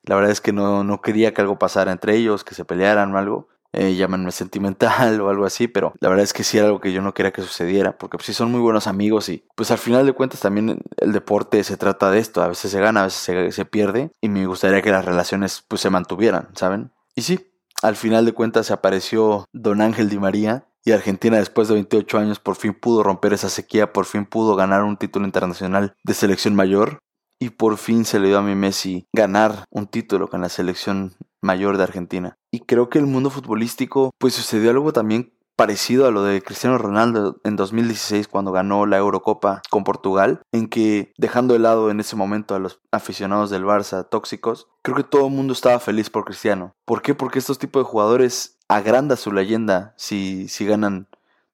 La 0.03 0.15
verdad 0.15 0.31
es 0.31 0.39
que 0.39 0.53
no, 0.53 0.85
no 0.85 1.01
quería 1.01 1.33
que 1.33 1.41
algo 1.41 1.59
pasara 1.59 1.91
entre 1.91 2.15
ellos, 2.15 2.45
que 2.45 2.55
se 2.55 2.63
pelearan 2.63 3.13
o 3.13 3.17
algo, 3.17 3.48
eh, 3.71 3.95
llámenme 3.95 4.31
sentimental 4.31 5.21
o 5.21 5.29
algo 5.29 5.45
así, 5.45 5.67
pero 5.67 5.93
la 5.99 6.09
verdad 6.09 6.23
es 6.23 6.33
que 6.33 6.43
sí 6.43 6.57
era 6.57 6.67
algo 6.67 6.79
que 6.79 6.91
yo 6.91 7.01
no 7.01 7.13
quería 7.13 7.31
que 7.31 7.41
sucediera, 7.41 7.97
porque 7.97 8.17
pues 8.17 8.27
sí 8.27 8.33
son 8.33 8.51
muy 8.51 8.61
buenos 8.61 8.87
amigos 8.87 9.29
y 9.29 9.45
pues 9.55 9.71
al 9.71 9.77
final 9.77 10.05
de 10.05 10.13
cuentas 10.13 10.39
también 10.39 10.81
el 10.97 11.11
deporte 11.11 11.63
se 11.63 11.77
trata 11.77 12.11
de 12.11 12.19
esto, 12.19 12.41
a 12.41 12.47
veces 12.47 12.71
se 12.71 12.79
gana, 12.79 13.01
a 13.01 13.05
veces 13.05 13.19
se, 13.19 13.51
se 13.51 13.65
pierde 13.65 14.11
y 14.21 14.29
me 14.29 14.45
gustaría 14.45 14.81
que 14.81 14.91
las 14.91 15.05
relaciones 15.05 15.63
pues 15.67 15.81
se 15.81 15.89
mantuvieran, 15.89 16.49
¿saben? 16.55 16.91
Y 17.15 17.21
sí, 17.21 17.51
al 17.81 17.95
final 17.95 18.25
de 18.25 18.33
cuentas 18.33 18.67
se 18.67 18.73
apareció 18.73 19.45
Don 19.53 19.81
Ángel 19.81 20.09
Di 20.09 20.19
María 20.19 20.65
y 20.83 20.91
Argentina 20.91 21.37
después 21.37 21.67
de 21.67 21.75
28 21.75 22.17
años 22.17 22.39
por 22.39 22.55
fin 22.55 22.73
pudo 22.73 23.03
romper 23.03 23.33
esa 23.33 23.49
sequía, 23.49 23.93
por 23.93 24.05
fin 24.05 24.25
pudo 24.25 24.55
ganar 24.55 24.83
un 24.83 24.97
título 24.97 25.25
internacional 25.25 25.93
de 26.03 26.13
selección 26.13 26.55
mayor 26.55 26.99
y 27.39 27.51
por 27.51 27.77
fin 27.77 28.05
se 28.05 28.19
le 28.19 28.27
dio 28.27 28.37
a 28.37 28.41
mi 28.41 28.55
Messi 28.55 29.07
ganar 29.13 29.63
un 29.69 29.87
título 29.87 30.27
con 30.27 30.41
la 30.41 30.49
selección 30.49 31.13
mayor 31.41 31.77
de 31.77 31.83
Argentina. 31.83 32.37
Y 32.51 32.61
creo 32.61 32.89
que 32.89 32.99
el 32.99 33.05
mundo 33.05 33.29
futbolístico 33.29 34.11
pues 34.17 34.33
sucedió 34.33 34.71
algo 34.71 34.93
también 34.93 35.33
parecido 35.59 36.07
a 36.07 36.11
lo 36.11 36.23
de 36.23 36.41
Cristiano 36.41 36.77
Ronaldo 36.77 37.41
en 37.43 37.57
2016 37.57 38.29
cuando 38.29 38.53
ganó 38.53 38.85
la 38.85 38.95
Eurocopa 38.95 39.61
con 39.69 39.83
Portugal, 39.83 40.41
en 40.53 40.69
que 40.69 41.11
dejando 41.17 41.53
de 41.53 41.59
lado 41.59 41.91
en 41.91 41.99
ese 41.99 42.15
momento 42.15 42.55
a 42.55 42.59
los 42.59 42.79
aficionados 42.93 43.49
del 43.49 43.65
Barça 43.65 44.07
tóxicos, 44.07 44.69
creo 44.83 44.95
que 44.95 45.03
todo 45.03 45.27
el 45.27 45.33
mundo 45.33 45.51
estaba 45.51 45.79
feliz 45.79 46.09
por 46.09 46.23
Cristiano. 46.23 46.71
¿Por 46.85 47.01
qué? 47.01 47.13
Porque 47.13 47.39
estos 47.39 47.59
tipos 47.59 47.83
de 47.83 47.89
jugadores 47.89 48.57
agranda 48.69 49.17
su 49.17 49.33
leyenda 49.33 49.93
si, 49.97 50.47
si 50.47 50.65
ganan 50.65 51.09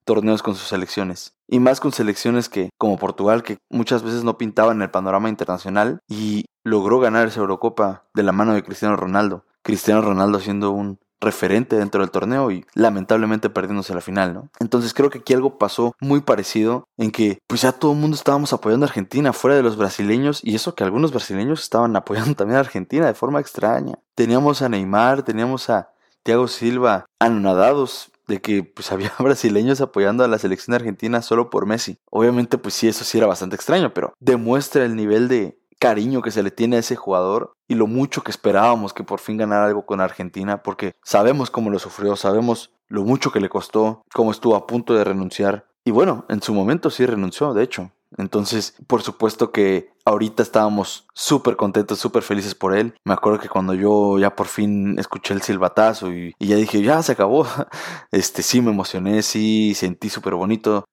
torneos 0.06 0.44
con 0.44 0.54
sus 0.54 0.68
selecciones. 0.68 1.34
Y 1.48 1.60
más 1.60 1.80
con 1.80 1.92
selecciones 1.92 2.48
que, 2.48 2.70
como 2.78 2.98
Portugal, 2.98 3.42
que 3.42 3.58
muchas 3.72 4.04
veces 4.04 4.24
no 4.24 4.38
pintaban 4.38 4.84
el 4.84 4.92
panorama 4.92 5.30
internacional 5.30 6.00
y 6.08 6.46
logró 6.64 7.00
ganar 7.00 7.28
esa 7.28 7.40
Eurocopa 7.40 8.06
de 8.14 8.24
la 8.24 8.32
mano 8.32 8.54
de 8.54 8.64
Cristiano 8.64 8.96
Ronaldo. 8.96 9.46
Cristiano 9.66 10.02
Ronaldo 10.02 10.40
siendo 10.40 10.70
un 10.70 11.00
referente 11.20 11.76
dentro 11.76 12.02
del 12.02 12.12
torneo 12.12 12.52
y 12.52 12.66
lamentablemente 12.76 13.50
perdiéndose 13.50 13.96
la 13.96 14.02
final, 14.02 14.36
¿no? 14.36 14.50
Entonces 14.60 14.94
creo 14.94 15.10
que 15.10 15.18
aquí 15.18 15.34
algo 15.34 15.58
pasó 15.58 15.96
muy 16.00 16.22
parecido 16.22 16.88
en 16.98 17.10
que 17.10 17.40
pues 17.48 17.64
ya 17.64 17.72
todo 17.72 17.94
el 17.94 17.98
mundo 17.98 18.16
estábamos 18.16 18.54
apoyando 18.54 18.86
a 18.86 18.90
Argentina 18.90 19.34
fuera 19.34 19.58
de 19.58 19.64
los 19.64 19.76
brasileños 19.76 20.40
y 20.44 20.54
eso 20.54 20.76
que 20.76 20.84
algunos 20.84 21.12
brasileños 21.12 21.64
estaban 21.64 21.96
apoyando 21.96 22.36
también 22.36 22.58
a 22.58 22.60
Argentina 22.60 23.08
de 23.08 23.16
forma 23.16 23.40
extraña. 23.40 23.96
Teníamos 24.14 24.62
a 24.62 24.70
Neymar, 24.70 25.24
teníamos 25.24 25.68
a 25.72 25.90
Thiago 26.22 26.48
Silva 26.48 27.08
anonadados 27.18 28.12
de 28.28 28.42
que 28.42 28.64
pues 28.64 28.92
había 28.92 29.12
brasileños 29.18 29.82
apoyando 29.82 30.24
a 30.24 30.28
la 30.28 30.38
selección 30.38 30.76
argentina 30.76 31.24
solo 31.24 31.50
por 31.50 31.66
Messi. 31.66 31.98
Obviamente 32.12 32.60
pues 32.60 32.76
sí, 32.76 32.88
eso 32.88 33.04
sí 33.04 33.18
era 33.18 33.26
bastante 33.26 33.56
extraño, 33.56 33.96
pero 33.96 34.14
demuestra 34.20 34.86
el 34.86 34.96
nivel 34.96 35.28
de 35.28 35.58
cariño 35.86 36.24
que 36.24 36.32
se 36.32 36.42
le 36.42 36.50
tiene 36.50 36.78
a 36.78 36.80
ese 36.80 36.96
jugador 36.96 37.54
y 37.68 37.76
lo 37.76 37.86
mucho 37.86 38.24
que 38.24 38.32
esperábamos 38.32 38.92
que 38.92 39.04
por 39.04 39.20
fin 39.20 39.38
ganara 39.38 39.68
algo 39.68 39.86
con 39.86 40.02
Argentina, 40.02 40.64
porque 40.64 40.96
sabemos 41.04 41.52
cómo 41.52 41.70
lo 41.70 41.78
sufrió, 41.78 42.16
sabemos 42.16 42.72
lo 42.88 43.04
mucho 43.04 43.32
que 43.32 43.40
le 43.40 43.50
costó, 43.50 44.02
cómo 44.12 44.32
estuvo 44.32 44.56
a 44.56 44.66
punto 44.66 44.96
de 44.96 45.04
renunciar. 45.04 45.68
Y 45.84 45.92
bueno, 45.92 46.26
en 46.28 46.42
su 46.42 46.56
momento 46.56 46.90
sí 46.90 47.06
renunció, 47.06 47.54
de 47.54 47.62
hecho. 47.62 47.92
Entonces, 48.18 48.74
por 48.88 49.04
supuesto 49.04 49.52
que 49.52 49.94
ahorita 50.06 50.42
estábamos 50.42 51.06
súper 51.14 51.56
contentos, 51.56 52.00
súper 52.00 52.24
felices 52.24 52.56
por 52.56 52.76
él. 52.76 52.96
Me 53.04 53.14
acuerdo 53.14 53.38
que 53.38 53.50
cuando 53.50 53.76
yo 53.76 54.18
ya 54.18 54.36
por 54.36 54.48
fin 54.48 54.98
escuché 54.98 55.36
el 55.36 55.44
silbatazo 55.44 56.12
y, 56.12 56.34
ya 56.40 56.56
dije, 56.56 56.82
ya 56.82 57.04
se 57.04 57.12
acabó, 57.12 57.46
este 58.12 58.42
sí 58.42 58.60
me 58.60 58.72
emocioné, 58.72 59.22
sí 59.22 59.76
sentí 59.76 60.10
súper 60.10 60.34
bonito. 60.34 60.86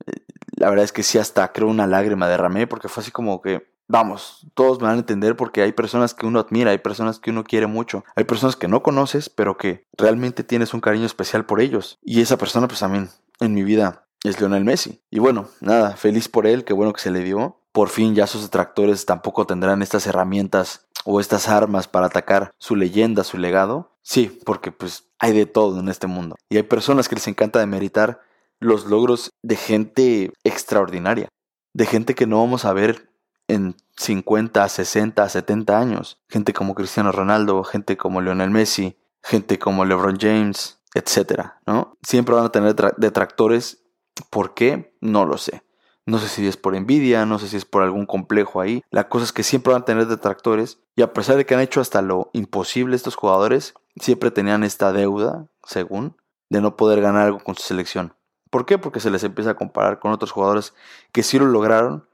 La 0.56 0.68
verdad 0.68 0.84
es 0.84 0.92
que 0.92 1.02
sí 1.02 1.16
hasta 1.16 1.50
creo 1.52 1.68
una 1.68 1.86
lágrima 1.86 2.28
derramé 2.28 2.66
porque 2.66 2.88
fue 2.88 3.00
así 3.02 3.10
como 3.10 3.40
que 3.40 3.71
vamos, 3.88 4.46
todos 4.54 4.80
me 4.80 4.86
van 4.86 4.96
a 4.96 5.00
entender 5.00 5.36
porque 5.36 5.62
hay 5.62 5.72
personas 5.72 6.14
que 6.14 6.26
uno 6.26 6.40
admira, 6.40 6.70
hay 6.70 6.78
personas 6.78 7.18
que 7.18 7.30
uno 7.30 7.44
quiere 7.44 7.66
mucho, 7.66 8.04
hay 8.16 8.24
personas 8.24 8.56
que 8.56 8.68
no 8.68 8.82
conoces, 8.82 9.28
pero 9.28 9.56
que 9.56 9.84
realmente 9.96 10.44
tienes 10.44 10.74
un 10.74 10.80
cariño 10.80 11.06
especial 11.06 11.44
por 11.44 11.60
ellos. 11.60 11.98
Y 12.02 12.20
esa 12.20 12.36
persona, 12.36 12.68
pues 12.68 12.80
también 12.80 13.10
en 13.40 13.54
mi 13.54 13.62
vida 13.62 14.06
es 14.24 14.40
Lionel 14.40 14.64
Messi. 14.64 15.00
Y 15.10 15.18
bueno, 15.18 15.48
nada, 15.60 15.96
feliz 15.96 16.28
por 16.28 16.46
él, 16.46 16.64
qué 16.64 16.72
bueno 16.72 16.92
que 16.92 17.00
se 17.00 17.10
le 17.10 17.20
dio. 17.20 17.58
Por 17.72 17.88
fin 17.88 18.14
ya 18.14 18.26
sus 18.26 18.42
detractores 18.42 19.06
tampoco 19.06 19.46
tendrán 19.46 19.82
estas 19.82 20.06
herramientas 20.06 20.86
o 21.04 21.20
estas 21.20 21.48
armas 21.48 21.88
para 21.88 22.06
atacar 22.06 22.52
su 22.58 22.76
leyenda, 22.76 23.24
su 23.24 23.38
legado. 23.38 23.92
Sí, 24.02 24.40
porque 24.44 24.72
pues 24.72 25.04
hay 25.18 25.32
de 25.32 25.46
todo 25.46 25.80
en 25.80 25.88
este 25.88 26.06
mundo. 26.06 26.36
Y 26.48 26.56
hay 26.56 26.62
personas 26.64 27.08
que 27.08 27.16
les 27.16 27.28
encanta 27.28 27.58
demeritar 27.58 28.20
los 28.60 28.86
logros 28.86 29.30
de 29.42 29.56
gente 29.56 30.32
extraordinaria, 30.44 31.28
de 31.72 31.86
gente 31.86 32.14
que 32.14 32.26
no 32.26 32.38
vamos 32.38 32.64
a 32.64 32.72
ver 32.72 33.11
en 33.48 33.76
50, 33.96 34.68
60, 34.68 35.28
70 35.28 35.78
años. 35.78 36.20
Gente 36.28 36.52
como 36.52 36.74
Cristiano 36.74 37.12
Ronaldo, 37.12 37.62
gente 37.64 37.96
como 37.96 38.20
Lionel 38.20 38.50
Messi, 38.50 38.98
gente 39.22 39.58
como 39.58 39.84
LeBron 39.84 40.18
James, 40.18 40.80
etcétera, 40.94 41.60
¿no? 41.66 41.96
Siempre 42.02 42.34
van 42.34 42.46
a 42.46 42.52
tener 42.52 42.74
detractores. 42.96 43.82
¿Por 44.30 44.54
qué? 44.54 44.96
No 45.00 45.24
lo 45.24 45.38
sé. 45.38 45.62
No 46.04 46.18
sé 46.18 46.28
si 46.28 46.46
es 46.46 46.56
por 46.56 46.74
envidia, 46.74 47.26
no 47.26 47.38
sé 47.38 47.46
si 47.46 47.56
es 47.56 47.64
por 47.64 47.82
algún 47.82 48.06
complejo 48.06 48.60
ahí. 48.60 48.82
La 48.90 49.08
cosa 49.08 49.24
es 49.24 49.32
que 49.32 49.44
siempre 49.44 49.72
van 49.72 49.82
a 49.82 49.84
tener 49.84 50.06
detractores. 50.06 50.80
Y 50.96 51.02
a 51.02 51.12
pesar 51.12 51.36
de 51.36 51.46
que 51.46 51.54
han 51.54 51.60
hecho 51.60 51.80
hasta 51.80 52.02
lo 52.02 52.30
imposible 52.32 52.96
estos 52.96 53.14
jugadores, 53.14 53.74
siempre 53.96 54.32
tenían 54.32 54.64
esta 54.64 54.92
deuda, 54.92 55.46
según, 55.64 56.16
de 56.50 56.60
no 56.60 56.76
poder 56.76 57.00
ganar 57.00 57.26
algo 57.26 57.38
con 57.38 57.54
su 57.54 57.62
selección. 57.62 58.14
¿Por 58.50 58.66
qué? 58.66 58.78
Porque 58.78 59.00
se 59.00 59.10
les 59.10 59.22
empieza 59.22 59.52
a 59.52 59.54
comparar 59.54 60.00
con 60.00 60.12
otros 60.12 60.32
jugadores 60.32 60.74
que 61.12 61.22
sí 61.22 61.38
lo 61.38 61.46
lograron, 61.46 62.08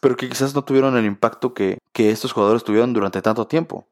pero 0.00 0.16
que 0.16 0.28
quizás 0.28 0.54
no 0.54 0.64
tuvieron 0.64 0.96
el 0.96 1.04
impacto 1.04 1.54
que, 1.54 1.78
que 1.92 2.10
estos 2.10 2.32
jugadores 2.32 2.64
tuvieron 2.64 2.92
durante 2.92 3.22
tanto 3.22 3.46
tiempo. 3.46 3.86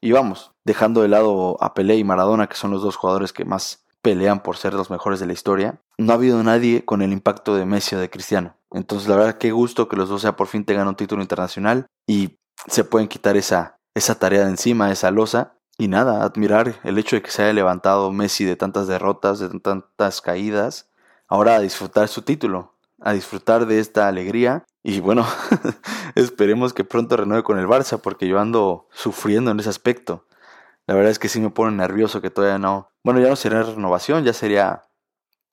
Y 0.00 0.12
vamos, 0.12 0.52
dejando 0.64 1.02
de 1.02 1.08
lado 1.08 1.56
a 1.60 1.74
Pelé 1.74 1.96
y 1.96 2.04
Maradona, 2.04 2.48
que 2.48 2.56
son 2.56 2.70
los 2.70 2.82
dos 2.82 2.96
jugadores 2.96 3.32
que 3.32 3.44
más 3.44 3.84
pelean 4.02 4.42
por 4.42 4.56
ser 4.56 4.74
los 4.74 4.90
mejores 4.90 5.20
de 5.20 5.26
la 5.26 5.32
historia, 5.32 5.80
no 5.98 6.12
ha 6.12 6.16
habido 6.16 6.42
nadie 6.42 6.84
con 6.84 7.02
el 7.02 7.12
impacto 7.12 7.56
de 7.56 7.66
Messi 7.66 7.96
o 7.96 7.98
de 7.98 8.10
Cristiano. 8.10 8.54
Entonces, 8.70 9.08
la 9.08 9.16
verdad, 9.16 9.38
qué 9.38 9.50
gusto 9.50 9.88
que 9.88 9.96
los 9.96 10.08
dos 10.08 10.22
ya 10.22 10.36
por 10.36 10.46
fin 10.46 10.64
tengan 10.64 10.88
un 10.88 10.94
título 10.94 11.22
internacional 11.22 11.86
y 12.06 12.38
se 12.66 12.84
pueden 12.84 13.08
quitar 13.08 13.36
esa, 13.36 13.78
esa 13.94 14.18
tarea 14.18 14.44
de 14.44 14.50
encima, 14.50 14.92
esa 14.92 15.10
losa. 15.10 15.54
Y 15.78 15.88
nada, 15.88 16.24
admirar 16.24 16.80
el 16.82 16.98
hecho 16.98 17.16
de 17.16 17.22
que 17.22 17.30
se 17.30 17.42
haya 17.42 17.52
levantado 17.52 18.10
Messi 18.12 18.44
de 18.44 18.56
tantas 18.56 18.88
derrotas, 18.88 19.38
de 19.38 19.48
tantas 19.60 20.20
caídas, 20.20 20.90
ahora 21.28 21.56
a 21.56 21.60
disfrutar 21.60 22.08
su 22.08 22.22
título, 22.22 22.74
a 23.00 23.12
disfrutar 23.12 23.66
de 23.66 23.78
esta 23.78 24.08
alegría. 24.08 24.64
Y 24.82 25.00
bueno, 25.00 25.26
esperemos 26.14 26.72
que 26.72 26.84
pronto 26.84 27.16
renueve 27.16 27.42
con 27.42 27.58
el 27.58 27.66
Barça, 27.66 28.00
porque 28.00 28.28
yo 28.28 28.38
ando 28.38 28.88
sufriendo 28.92 29.50
en 29.50 29.60
ese 29.60 29.68
aspecto. 29.68 30.26
La 30.86 30.94
verdad 30.94 31.10
es 31.10 31.18
que 31.18 31.28
sí 31.28 31.40
me 31.40 31.50
pone 31.50 31.76
nervioso 31.76 32.20
que 32.20 32.30
todavía 32.30 32.58
no. 32.58 32.90
Bueno, 33.04 33.20
ya 33.20 33.28
no 33.28 33.36
sería 33.36 33.62
renovación, 33.62 34.24
ya 34.24 34.32
sería 34.32 34.84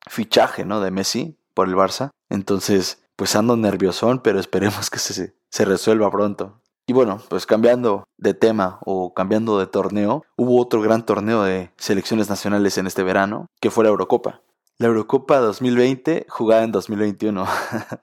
fichaje, 0.08 0.66
¿no? 0.66 0.80
De 0.80 0.92
Messi 0.92 1.38
por 1.54 1.68
el 1.68 1.76
Barça. 1.76 2.12
Entonces, 2.30 3.04
pues 3.16 3.36
ando 3.36 3.58
nerviosón, 3.58 4.20
pero 4.20 4.40
esperemos 4.40 4.90
que 4.90 5.00
se, 5.00 5.36
se 5.50 5.66
resuelva 5.66 6.10
pronto. 6.12 6.62
Y 6.88 6.94
bueno, 6.94 7.20
pues 7.30 7.46
cambiando 7.48 8.04
de 8.18 8.36
tema 8.36 8.80
o 8.86 9.14
cambiando 9.14 9.58
de 9.60 9.66
torneo, 9.66 10.24
hubo 10.38 10.62
otro 10.62 10.82
gran 10.82 11.06
torneo 11.06 11.44
de 11.44 11.72
selecciones 11.78 12.30
nacionales 12.30 12.78
en 12.78 12.86
este 12.86 13.02
verano, 13.02 13.48
que 13.60 13.72
fue 13.72 13.84
la 13.84 13.90
Eurocopa. 13.90 14.42
La 14.78 14.88
Eurocopa 14.88 15.40
2020 15.40 16.26
jugada 16.28 16.64
en 16.64 16.74
2021. 16.74 17.46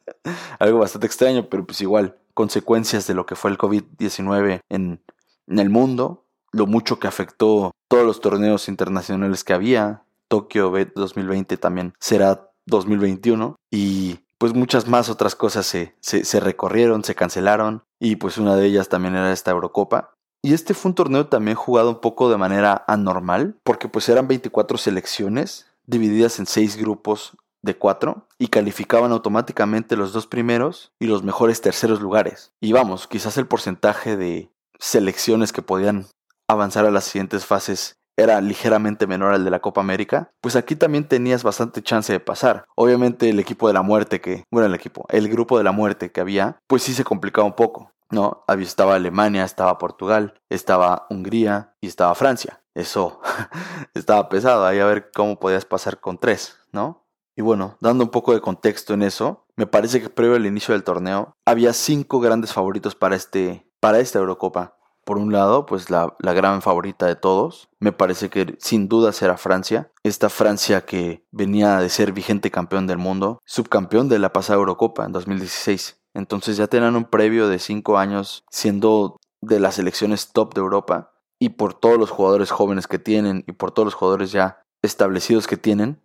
Algo 0.59 0.79
bastante 0.79 1.07
extraño, 1.07 1.49
pero 1.51 1.67
pues 1.67 1.83
igual, 1.83 2.17
consecuencias 2.33 3.07
de 3.07 3.13
lo 3.13 3.27
que 3.27 3.35
fue 3.35 3.51
el 3.51 3.59
COVID-19 3.59 4.61
en, 4.71 5.03
el 5.49 5.69
mundo, 5.69 6.25
lo 6.51 6.67
mucho 6.67 6.99
que 6.99 7.09
afectó 7.09 7.73
todos 7.89 8.07
los 8.07 8.23
torneos 8.23 8.69
internacionales 8.69 9.45
que 9.45 9.53
había. 9.53 10.05
Tokio 10.29 10.73
2020 10.95 11.59
también 11.59 11.93
será 12.01 12.51
2021 12.65 13.57
y 13.71 14.21
pues 14.39 14.55
muchas 14.55 14.89
más 14.89 15.11
otras 15.11 15.35
cosas 15.35 15.67
se, 15.67 15.95
se, 16.01 16.25
se, 16.25 16.41
recorrieron, 16.41 17.05
se 17.05 17.15
cancelaron 17.15 17.85
y 18.01 18.17
pues 18.17 18.39
una 18.39 18.57
de 18.57 18.65
ellas 18.65 18.89
también 18.89 19.15
era 19.15 19.31
esta 19.31 19.51
Eurocopa. 19.51 20.15
Y 20.41 20.55
este 20.55 20.73
fue 20.73 20.89
un 20.89 20.95
torneo 20.95 21.27
también 21.27 21.55
jugado 21.55 21.91
un 21.91 22.01
poco 22.01 22.31
de 22.31 22.39
manera 22.39 22.83
anormal 22.89 23.59
porque 23.63 23.89
pues 23.89 24.09
eran 24.09 24.27
24 24.27 24.79
selecciones 24.79 25.67
divididas 25.87 26.39
en 26.39 26.47
seis 26.47 26.77
grupos 26.77 27.37
de 27.63 27.77
cuatro 27.77 28.27
y 28.39 28.49
calificaban 28.49 29.13
automáticamente 29.13 29.97
los 29.97 30.13
dos 30.13 30.27
primeros 30.27 30.93
y 30.99 31.07
los 31.07 31.23
mejores 31.23 31.61
terceros 31.61 32.01
lugares. 32.01 32.53
Y 32.61 32.73
vamos, 32.73 33.07
quizás 33.07 33.39
el 33.39 33.47
porcentaje 33.47 34.17
de 34.17 34.51
selecciones 34.79 35.53
que 35.53 35.63
podían 35.63 36.07
avanzar 36.49 36.85
a 36.87 36.91
las 36.91 37.05
siguientes 37.05 37.47
fases 37.47 37.97
era 38.17 38.41
ligeramente 38.41 39.07
menor 39.07 39.33
al 39.33 39.45
de 39.45 39.51
la 39.51 39.61
Copa 39.61 39.81
América, 39.81 40.33
pues 40.41 40.55
aquí 40.57 40.77
también 40.77 41.09
tenías 41.09 41.43
bastante 41.43 41.83
chance 41.83 42.13
de 42.13 42.21
pasar. 42.21 42.67
Obviamente 42.77 43.31
el 43.31 43.41
equipo 43.41 43.69
de 43.69 43.75
la 43.75 43.83
muerte 43.83 44.21
que, 44.21 44.45
bueno, 44.51 44.67
el 44.67 44.75
equipo, 44.75 45.07
el 45.09 45.29
grupo 45.29 45.57
de 45.57 45.65
la 45.65 45.73
muerte 45.73 46.13
que 46.13 46.21
había, 46.21 46.59
pues 46.67 46.83
sí 46.83 46.93
se 46.93 47.05
complicaba 47.05 47.47
un 47.47 47.55
poco. 47.55 47.93
No, 48.11 48.45
estaba 48.61 48.97
Alemania, 48.97 49.45
estaba 49.45 49.79
Portugal, 49.79 50.35
estaba 50.51 51.07
Hungría 51.09 51.75
y 51.81 51.87
estaba 51.87 52.15
Francia. 52.15 52.62
Eso 52.75 53.21
estaba 53.95 54.29
pesado, 54.29 54.65
ahí 54.67 54.79
a 54.79 54.87
ver 54.87 55.11
cómo 55.15 55.39
podías 55.39 55.65
pasar 55.65 56.01
con 56.01 56.19
tres, 56.19 56.59
¿no? 56.73 57.07
Y 57.37 57.43
bueno, 57.43 57.77
dando 57.81 58.05
un 58.05 58.11
poco 58.11 58.35
de 58.35 58.41
contexto 58.41 58.95
en 58.95 59.03
eso, 59.03 59.47
me 59.57 59.67
parece 59.67 60.03
que 60.03 60.11
previo 60.11 60.37
al 60.37 60.47
inicio 60.47 60.73
del 60.73 60.85
torneo 60.85 61.35
había 61.47 61.73
cinco 61.73 62.21
grandes 62.21 62.53
favoritos 62.53 62.95
para 62.95 63.17
este 63.17 63.67
para 63.81 64.01
esta 64.01 64.19
Eurocopa. 64.19 64.77
Por 65.05 65.19
un 65.19 65.33
lado, 65.33 65.67
pues 65.67 65.91
la, 65.91 66.15
la, 66.21 66.33
gran 66.33 66.63
favorita 66.63 67.07
de 67.07 67.17
todos, 67.17 67.69
me 67.81 67.91
parece 67.91 68.31
que 68.31 68.57
sin 68.61 68.89
duda 68.89 69.13
será 69.13 69.37
Francia. 69.37 69.91
Esta 70.05 70.29
Francia 70.29 70.83
que 70.83 71.27
venía 71.33 71.79
de 71.79 71.89
ser 71.89 72.13
vigente 72.13 72.53
campeón 72.53 72.87
del 72.87 72.99
mundo, 72.99 73.41
subcampeón 73.45 74.09
de 74.09 74.21
la 74.21 74.33
pasada 74.33 74.61
Eurocopa 74.61 75.05
en 75.05 75.11
2016. 75.11 76.01
Entonces 76.15 76.57
ya 76.57 76.69
tenían 76.69 76.95
un 76.95 77.07
previo 77.07 77.49
de 77.49 77.59
cinco 77.59 77.99
años 77.99 78.45
siendo 78.51 79.19
de 79.41 79.59
las 79.59 79.75
selecciones 79.75 80.33
top 80.33 80.55
de 80.55 80.61
Europa. 80.61 81.12
Y 81.43 81.49
por 81.49 81.75
todos 81.75 81.99
los 81.99 82.11
jugadores 82.11 82.53
jóvenes 82.53 82.87
que 82.87 83.01
tienen 83.01 83.43
y 83.49 83.53
por 83.53 83.73
todos 83.73 83.87
los 83.87 83.95
jugadores 83.95 84.31
ya 84.31 84.63
establecidos 84.81 85.49
que 85.49 85.57
tienen, 85.57 86.01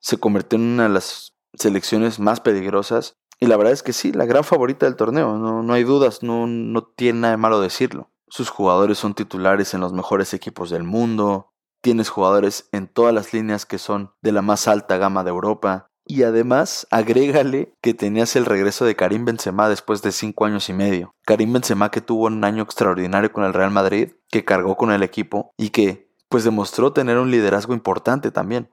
se 0.00 0.18
convirtió 0.18 0.58
en 0.58 0.66
una 0.66 0.82
de 0.82 0.90
las 0.90 1.34
selecciones 1.54 2.20
más 2.20 2.40
peligrosas. 2.40 3.16
Y 3.40 3.46
la 3.46 3.56
verdad 3.56 3.72
es 3.72 3.82
que 3.82 3.94
sí, 3.94 4.12
la 4.12 4.26
gran 4.26 4.44
favorita 4.44 4.84
del 4.84 4.96
torneo, 4.96 5.38
no, 5.38 5.62
no 5.62 5.72
hay 5.72 5.82
dudas, 5.82 6.22
no, 6.22 6.46
no 6.46 6.84
tiene 6.84 7.20
nada 7.20 7.30
de 7.30 7.38
malo 7.38 7.58
decirlo. 7.62 8.10
Sus 8.28 8.50
jugadores 8.50 8.98
son 8.98 9.14
titulares 9.14 9.72
en 9.72 9.80
los 9.80 9.94
mejores 9.94 10.34
equipos 10.34 10.68
del 10.68 10.82
mundo. 10.82 11.54
Tienes 11.80 12.10
jugadores 12.10 12.68
en 12.72 12.86
todas 12.86 13.14
las 13.14 13.32
líneas 13.32 13.64
que 13.64 13.78
son 13.78 14.12
de 14.20 14.32
la 14.32 14.42
más 14.42 14.68
alta 14.68 14.98
gama 14.98 15.24
de 15.24 15.30
Europa. 15.30 15.90
Y 16.06 16.22
además, 16.22 16.86
agrégale 16.90 17.74
que 17.82 17.92
tenías 17.92 18.36
el 18.36 18.44
regreso 18.44 18.84
de 18.84 18.94
Karim 18.94 19.24
Benzema 19.24 19.68
después 19.68 20.02
de 20.02 20.12
cinco 20.12 20.44
años 20.44 20.68
y 20.68 20.72
medio. 20.72 21.12
Karim 21.26 21.52
Benzema 21.52 21.90
que 21.90 22.00
tuvo 22.00 22.26
un 22.26 22.44
año 22.44 22.62
extraordinario 22.62 23.32
con 23.32 23.42
el 23.44 23.52
Real 23.52 23.72
Madrid, 23.72 24.12
que 24.30 24.44
cargó 24.44 24.76
con 24.76 24.92
el 24.92 25.02
equipo 25.02 25.50
y 25.58 25.70
que 25.70 26.08
pues 26.28 26.44
demostró 26.44 26.92
tener 26.92 27.18
un 27.18 27.30
liderazgo 27.30 27.74
importante 27.74 28.30
también. 28.30 28.70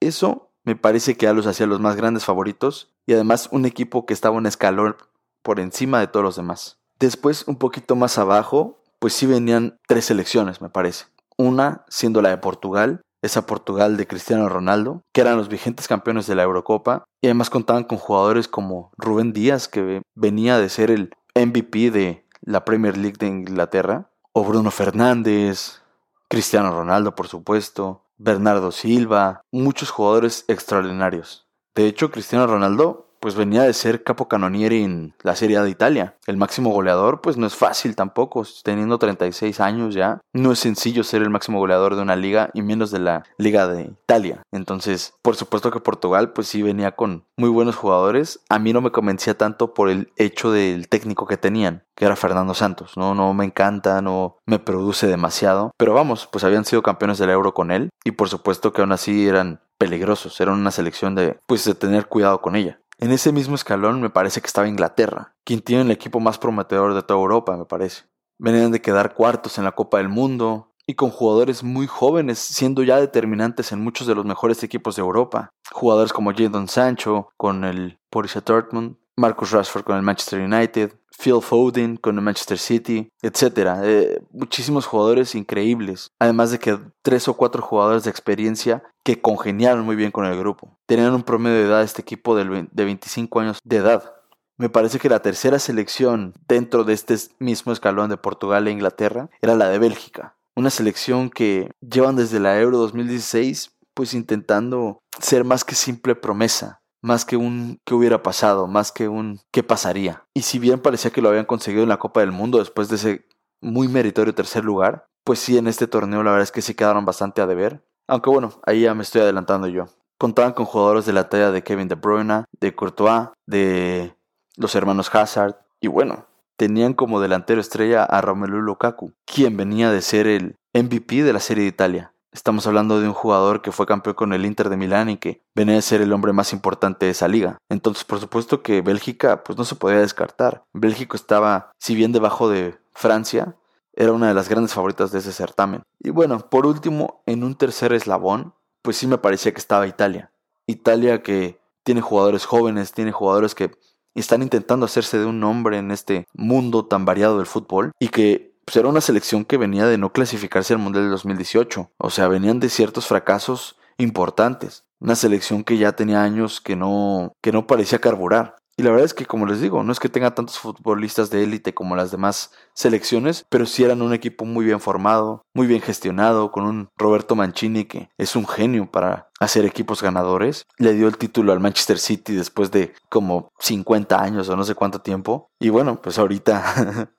Eso 0.00 0.52
me 0.64 0.76
parece 0.76 1.16
que 1.16 1.26
ya 1.26 1.32
los 1.32 1.46
hacía 1.46 1.66
los 1.66 1.80
más 1.80 1.96
grandes 1.96 2.24
favoritos 2.24 2.92
y 3.04 3.14
además 3.14 3.48
un 3.50 3.66
equipo 3.66 4.06
que 4.06 4.14
estaba 4.14 4.36
un 4.36 4.46
escalón 4.46 4.96
por 5.42 5.60
encima 5.60 6.00
de 6.00 6.08
todos 6.08 6.24
los 6.24 6.36
demás. 6.36 6.78
Después, 6.98 7.46
un 7.46 7.56
poquito 7.56 7.94
más 7.94 8.18
abajo, 8.18 8.82
pues 8.98 9.12
sí 9.12 9.26
venían 9.26 9.78
tres 9.86 10.06
selecciones, 10.06 10.60
me 10.60 10.68
parece. 10.68 11.06
Una 11.36 11.84
siendo 11.88 12.22
la 12.22 12.30
de 12.30 12.38
Portugal, 12.38 13.02
esa 13.26 13.46
Portugal 13.46 13.96
de 13.96 14.06
Cristiano 14.06 14.48
Ronaldo, 14.48 15.02
que 15.12 15.20
eran 15.20 15.36
los 15.36 15.48
vigentes 15.48 15.88
campeones 15.88 16.26
de 16.26 16.34
la 16.34 16.42
Eurocopa, 16.42 17.04
y 17.20 17.26
además 17.26 17.50
contaban 17.50 17.84
con 17.84 17.98
jugadores 17.98 18.48
como 18.48 18.90
Rubén 18.96 19.32
Díaz, 19.32 19.68
que 19.68 20.02
venía 20.14 20.58
de 20.58 20.68
ser 20.68 20.90
el 20.90 21.14
MVP 21.34 21.90
de 21.90 22.26
la 22.40 22.64
Premier 22.64 22.96
League 22.96 23.18
de 23.18 23.26
Inglaterra, 23.26 24.10
o 24.32 24.44
Bruno 24.44 24.70
Fernández, 24.70 25.82
Cristiano 26.28 26.70
Ronaldo, 26.70 27.14
por 27.14 27.28
supuesto, 27.28 28.02
Bernardo 28.18 28.72
Silva, 28.72 29.42
muchos 29.52 29.90
jugadores 29.90 30.44
extraordinarios. 30.48 31.46
De 31.74 31.86
hecho, 31.86 32.10
Cristiano 32.10 32.46
Ronaldo 32.46 33.05
pues 33.26 33.34
venía 33.34 33.64
de 33.64 33.72
ser 33.72 34.04
capo 34.04 34.28
canoniere 34.28 34.84
en 34.84 35.12
la 35.24 35.34
Serie 35.34 35.56
A 35.56 35.64
de 35.64 35.70
Italia. 35.70 36.14
El 36.28 36.36
máximo 36.36 36.70
goleador, 36.70 37.22
pues 37.22 37.36
no 37.36 37.44
es 37.44 37.56
fácil 37.56 37.96
tampoco, 37.96 38.46
teniendo 38.62 39.00
36 39.00 39.58
años 39.58 39.96
ya. 39.96 40.20
No 40.32 40.52
es 40.52 40.60
sencillo 40.60 41.02
ser 41.02 41.22
el 41.22 41.30
máximo 41.30 41.58
goleador 41.58 41.96
de 41.96 42.02
una 42.02 42.14
liga 42.14 42.50
y 42.54 42.62
menos 42.62 42.92
de 42.92 43.00
la 43.00 43.24
Liga 43.36 43.66
de 43.66 43.82
Italia. 44.04 44.42
Entonces, 44.52 45.12
por 45.22 45.34
supuesto 45.34 45.72
que 45.72 45.80
Portugal, 45.80 46.34
pues 46.34 46.46
sí 46.46 46.62
venía 46.62 46.92
con 46.92 47.24
muy 47.36 47.48
buenos 47.48 47.74
jugadores. 47.74 48.38
A 48.48 48.60
mí 48.60 48.72
no 48.72 48.80
me 48.80 48.92
convencía 48.92 49.36
tanto 49.36 49.74
por 49.74 49.90
el 49.90 50.12
hecho 50.14 50.52
del 50.52 50.86
técnico 50.86 51.26
que 51.26 51.36
tenían, 51.36 51.82
que 51.96 52.04
era 52.04 52.14
Fernando 52.14 52.54
Santos. 52.54 52.92
No, 52.96 53.16
no 53.16 53.34
me 53.34 53.44
encanta, 53.44 54.02
no 54.02 54.36
me 54.46 54.60
produce 54.60 55.08
demasiado. 55.08 55.72
Pero 55.76 55.94
vamos, 55.94 56.28
pues 56.30 56.44
habían 56.44 56.64
sido 56.64 56.84
campeones 56.84 57.18
del 57.18 57.30
Euro 57.30 57.54
con 57.54 57.72
él 57.72 57.90
y 58.04 58.12
por 58.12 58.28
supuesto 58.28 58.72
que 58.72 58.82
aún 58.82 58.92
así 58.92 59.26
eran 59.26 59.62
peligrosos, 59.78 60.40
eran 60.40 60.54
una 60.54 60.70
selección 60.70 61.14
de 61.14 61.38
pues 61.46 61.64
de 61.64 61.74
tener 61.74 62.06
cuidado 62.06 62.40
con 62.40 62.56
ella. 62.56 62.78
En 62.98 63.12
ese 63.12 63.30
mismo 63.30 63.54
escalón 63.54 64.00
me 64.00 64.08
parece 64.08 64.40
que 64.40 64.46
estaba 64.46 64.68
Inglaterra, 64.68 65.34
quien 65.44 65.60
tiene 65.60 65.82
el 65.82 65.90
equipo 65.90 66.18
más 66.18 66.38
prometedor 66.38 66.94
de 66.94 67.02
toda 67.02 67.20
Europa, 67.20 67.56
me 67.56 67.66
parece. 67.66 68.04
Venían 68.38 68.72
de 68.72 68.80
quedar 68.80 69.14
cuartos 69.14 69.58
en 69.58 69.64
la 69.64 69.72
Copa 69.72 69.98
del 69.98 70.08
Mundo 70.08 70.72
y 70.86 70.94
con 70.94 71.10
jugadores 71.10 71.62
muy 71.62 71.86
jóvenes 71.86 72.38
siendo 72.38 72.82
ya 72.82 72.98
determinantes 72.98 73.72
en 73.72 73.82
muchos 73.82 74.06
de 74.06 74.14
los 74.14 74.24
mejores 74.24 74.62
equipos 74.62 74.96
de 74.96 75.02
Europa. 75.02 75.50
Jugadores 75.72 76.12
como 76.12 76.32
Jadon 76.32 76.68
Sancho 76.68 77.28
con 77.36 77.64
el 77.64 77.98
Borussia 78.10 78.40
Dortmund, 78.40 78.96
Marcus 79.16 79.50
Rashford 79.50 79.84
con 79.84 79.96
el 79.96 80.02
Manchester 80.02 80.40
United, 80.40 80.92
Phil 81.18 81.40
Foden 81.40 81.96
con 81.96 82.16
el 82.16 82.22
Manchester 82.22 82.58
City, 82.58 83.10
etc. 83.22 83.80
Eh, 83.82 84.20
muchísimos 84.30 84.86
jugadores 84.86 85.34
increíbles. 85.34 86.10
Además 86.18 86.50
de 86.50 86.58
que 86.58 86.78
tres 87.02 87.28
o 87.28 87.34
cuatro 87.34 87.62
jugadores 87.62 88.04
de 88.04 88.10
experiencia 88.10 88.82
que 89.04 89.20
congeniaron 89.20 89.84
muy 89.84 89.96
bien 89.96 90.10
con 90.10 90.24
el 90.26 90.38
grupo. 90.38 90.78
Tenían 90.86 91.14
un 91.14 91.22
promedio 91.22 91.58
de 91.58 91.66
edad 91.66 91.82
este 91.82 92.02
equipo 92.02 92.36
de 92.36 92.68
25 92.72 93.40
años 93.40 93.58
de 93.64 93.76
edad. 93.76 94.12
Me 94.58 94.70
parece 94.70 94.98
que 94.98 95.10
la 95.10 95.20
tercera 95.20 95.58
selección 95.58 96.32
dentro 96.48 96.84
de 96.84 96.94
este 96.94 97.14
mismo 97.38 97.72
escalón 97.72 98.08
de 98.08 98.16
Portugal 98.16 98.66
e 98.66 98.70
Inglaterra 98.70 99.28
era 99.42 99.54
la 99.54 99.68
de 99.68 99.78
Bélgica. 99.78 100.36
Una 100.54 100.70
selección 100.70 101.28
que 101.28 101.70
llevan 101.80 102.16
desde 102.16 102.40
la 102.40 102.58
Euro 102.58 102.78
2016 102.78 103.76
pues 103.96 104.12
intentando 104.12 105.02
ser 105.18 105.44
más 105.44 105.64
que 105.64 105.74
simple 105.74 106.14
promesa, 106.14 106.82
más 107.06 107.24
que 107.24 107.36
un 107.36 107.78
qué 107.84 107.94
hubiera 107.94 108.24
pasado, 108.24 108.66
más 108.66 108.90
que 108.90 109.06
un 109.06 109.38
qué 109.52 109.62
pasaría. 109.62 110.24
Y 110.34 110.42
si 110.42 110.58
bien 110.58 110.80
parecía 110.80 111.12
que 111.12 111.22
lo 111.22 111.28
habían 111.28 111.44
conseguido 111.44 111.84
en 111.84 111.88
la 111.88 112.00
Copa 112.00 112.18
del 112.18 112.32
Mundo 112.32 112.58
después 112.58 112.88
de 112.88 112.96
ese 112.96 113.26
muy 113.60 113.86
meritorio 113.86 114.34
tercer 114.34 114.64
lugar, 114.64 115.06
pues 115.22 115.38
sí, 115.38 115.56
en 115.56 115.68
este 115.68 115.86
torneo 115.86 116.24
la 116.24 116.32
verdad 116.32 116.42
es 116.42 116.50
que 116.50 116.62
sí 116.62 116.74
quedaron 116.74 117.04
bastante 117.04 117.40
a 117.40 117.46
deber. 117.46 117.84
Aunque 118.08 118.28
bueno, 118.28 118.60
ahí 118.66 118.80
ya 118.82 118.94
me 118.94 119.04
estoy 119.04 119.20
adelantando 119.20 119.68
yo. 119.68 119.86
Contaban 120.18 120.52
con 120.52 120.66
jugadores 120.66 121.06
de 121.06 121.12
la 121.12 121.28
talla 121.28 121.52
de 121.52 121.62
Kevin 121.62 121.86
De 121.86 121.94
Bruyne, 121.94 122.44
de 122.58 122.74
Courtois, 122.74 123.28
de 123.46 124.16
los 124.56 124.74
hermanos 124.74 125.14
Hazard, 125.14 125.54
y 125.80 125.86
bueno, 125.86 126.26
tenían 126.56 126.92
como 126.92 127.20
delantero 127.20 127.60
estrella 127.60 128.02
a 128.02 128.20
Romelu 128.20 128.60
Lukaku, 128.60 129.12
quien 129.24 129.56
venía 129.56 129.92
de 129.92 130.02
ser 130.02 130.26
el 130.26 130.56
MVP 130.74 131.22
de 131.22 131.32
la 131.32 131.40
Serie 131.40 131.62
de 131.62 131.70
Italia. 131.70 132.12
Estamos 132.36 132.66
hablando 132.66 133.00
de 133.00 133.08
un 133.08 133.14
jugador 133.14 133.62
que 133.62 133.72
fue 133.72 133.86
campeón 133.86 134.14
con 134.14 134.34
el 134.34 134.44
Inter 134.44 134.68
de 134.68 134.76
Milán 134.76 135.08
y 135.08 135.16
que 135.16 135.40
venía 135.54 135.78
a 135.78 135.82
ser 135.82 136.02
el 136.02 136.12
hombre 136.12 136.34
más 136.34 136.52
importante 136.52 137.06
de 137.06 137.12
esa 137.12 137.28
liga. 137.28 137.56
Entonces, 137.70 138.04
por 138.04 138.20
supuesto 138.20 138.62
que 138.62 138.82
Bélgica 138.82 139.42
pues 139.42 139.56
no 139.56 139.64
se 139.64 139.74
podía 139.74 140.00
descartar. 140.00 140.62
Bélgica 140.74 141.16
estaba, 141.16 141.72
si 141.78 141.94
bien 141.94 142.12
debajo 142.12 142.50
de 142.50 142.78
Francia, 142.92 143.56
era 143.94 144.12
una 144.12 144.28
de 144.28 144.34
las 144.34 144.50
grandes 144.50 144.74
favoritas 144.74 145.12
de 145.12 145.20
ese 145.20 145.32
certamen. 145.32 145.82
Y 145.98 146.10
bueno, 146.10 146.50
por 146.50 146.66
último, 146.66 147.22
en 147.24 147.42
un 147.42 147.54
tercer 147.54 147.94
eslabón, 147.94 148.52
pues 148.82 148.98
sí 148.98 149.06
me 149.06 149.16
parecía 149.16 149.54
que 149.54 149.60
estaba 149.60 149.86
Italia. 149.86 150.30
Italia 150.66 151.22
que 151.22 151.58
tiene 151.84 152.02
jugadores 152.02 152.44
jóvenes, 152.44 152.92
tiene 152.92 153.12
jugadores 153.12 153.54
que 153.54 153.70
están 154.14 154.42
intentando 154.42 154.84
hacerse 154.84 155.18
de 155.18 155.24
un 155.24 155.40
nombre 155.40 155.78
en 155.78 155.90
este 155.90 156.26
mundo 156.34 156.84
tan 156.84 157.06
variado 157.06 157.38
del 157.38 157.46
fútbol 157.46 157.92
y 157.98 158.08
que 158.08 158.55
pues 158.66 158.76
era 158.76 158.88
una 158.88 159.00
selección 159.00 159.44
que 159.44 159.56
venía 159.56 159.86
de 159.86 159.96
no 159.96 160.12
clasificarse 160.12 160.74
al 160.74 160.80
Mundial 160.80 161.04
del 161.04 161.12
2018. 161.12 161.92
O 161.96 162.10
sea, 162.10 162.26
venían 162.26 162.58
de 162.58 162.68
ciertos 162.68 163.06
fracasos 163.06 163.78
importantes. 163.96 164.84
Una 164.98 165.14
selección 165.14 165.62
que 165.62 165.78
ya 165.78 165.92
tenía 165.92 166.22
años 166.22 166.60
que 166.60 166.74
no, 166.74 167.32
que 167.40 167.52
no 167.52 167.68
parecía 167.68 168.00
carburar. 168.00 168.56
Y 168.76 168.82
la 168.82 168.90
verdad 168.90 169.06
es 169.06 169.14
que, 169.14 169.24
como 169.24 169.46
les 169.46 169.60
digo, 169.60 169.82
no 169.82 169.92
es 169.92 170.00
que 170.00 170.10
tenga 170.10 170.34
tantos 170.34 170.58
futbolistas 170.58 171.30
de 171.30 171.44
élite 171.44 171.72
como 171.72 171.96
las 171.96 172.10
demás 172.10 172.50
selecciones, 172.74 173.46
pero 173.48 173.64
sí 173.64 173.84
eran 173.84 174.02
un 174.02 174.12
equipo 174.12 174.44
muy 174.44 174.66
bien 174.66 174.80
formado, 174.80 175.46
muy 175.54 175.66
bien 175.66 175.80
gestionado, 175.80 176.50
con 176.50 176.64
un 176.64 176.88
Roberto 176.98 177.36
Mancini 177.36 177.86
que 177.86 178.10
es 178.18 178.36
un 178.36 178.46
genio 178.46 178.90
para 178.90 179.30
hacer 179.40 179.64
equipos 179.64 180.02
ganadores. 180.02 180.66
Le 180.76 180.92
dio 180.92 181.06
el 181.06 181.16
título 181.16 181.52
al 181.52 181.60
Manchester 181.60 181.98
City 181.98 182.34
después 182.34 182.70
de 182.70 182.92
como 183.08 183.52
50 183.60 184.20
años 184.20 184.48
o 184.48 184.56
no 184.56 184.64
sé 184.64 184.74
cuánto 184.74 185.00
tiempo. 185.00 185.48
Y 185.58 185.70
bueno, 185.70 186.02
pues 186.02 186.18
ahorita 186.18 187.10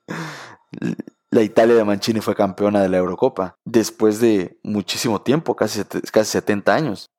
La 1.30 1.42
Italia 1.42 1.74
de 1.74 1.84
Mancini 1.84 2.20
fue 2.20 2.34
campeona 2.34 2.80
de 2.80 2.88
la 2.88 2.98
Eurocopa 2.98 3.56
después 3.64 4.20
de 4.20 4.58
muchísimo 4.62 5.20
tiempo, 5.20 5.56
casi, 5.56 5.82
casi 6.10 6.30
70 6.30 6.74
años. 6.74 7.10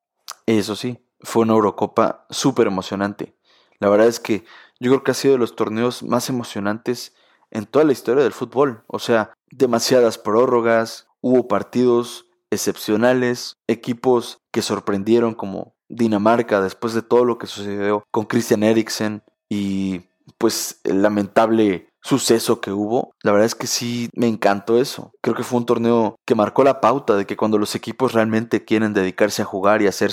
Eso 0.47 0.75
sí, 0.75 0.99
fue 1.21 1.43
una 1.43 1.53
Eurocopa 1.53 2.25
súper 2.29 2.67
emocionante. 2.67 3.35
La 3.79 3.89
verdad 3.89 4.07
es 4.07 4.19
que 4.19 4.45
yo 4.79 4.91
creo 4.91 5.03
que 5.03 5.11
ha 5.11 5.15
sido 5.15 5.33
de 5.33 5.39
los 5.39 5.55
torneos 5.55 6.03
más 6.03 6.29
emocionantes 6.29 7.13
en 7.51 7.65
toda 7.65 7.85
la 7.85 7.91
historia 7.91 8.23
del 8.23 8.33
fútbol. 8.33 8.83
O 8.87 8.99
sea, 8.99 9.33
demasiadas 9.51 10.17
prórrogas, 10.17 11.07
hubo 11.21 11.47
partidos 11.47 12.25
excepcionales, 12.49 13.57
equipos 13.67 14.39
que 14.51 14.61
sorprendieron 14.61 15.33
como 15.35 15.75
Dinamarca 15.87 16.61
después 16.61 16.93
de 16.93 17.01
todo 17.01 17.25
lo 17.25 17.37
que 17.37 17.47
sucedió 17.47 18.03
con 18.11 18.25
Christian 18.25 18.63
Eriksen 18.63 19.23
y 19.49 20.01
pues 20.37 20.79
el 20.83 21.01
lamentable 21.01 21.88
suceso 22.01 22.61
que 22.61 22.71
hubo, 22.71 23.13
la 23.23 23.31
verdad 23.31 23.45
es 23.45 23.55
que 23.55 23.67
sí 23.67 24.09
me 24.13 24.27
encantó 24.27 24.79
eso. 24.79 25.11
Creo 25.21 25.35
que 25.35 25.43
fue 25.43 25.59
un 25.59 25.65
torneo 25.65 26.15
que 26.25 26.35
marcó 26.35 26.63
la 26.63 26.81
pauta 26.81 27.15
de 27.15 27.25
que 27.25 27.37
cuando 27.37 27.57
los 27.57 27.75
equipos 27.75 28.13
realmente 28.13 28.65
quieren 28.65 28.93
dedicarse 28.93 29.41
a 29.41 29.45
jugar 29.45 29.81
y 29.81 29.87
hacer, 29.87 30.11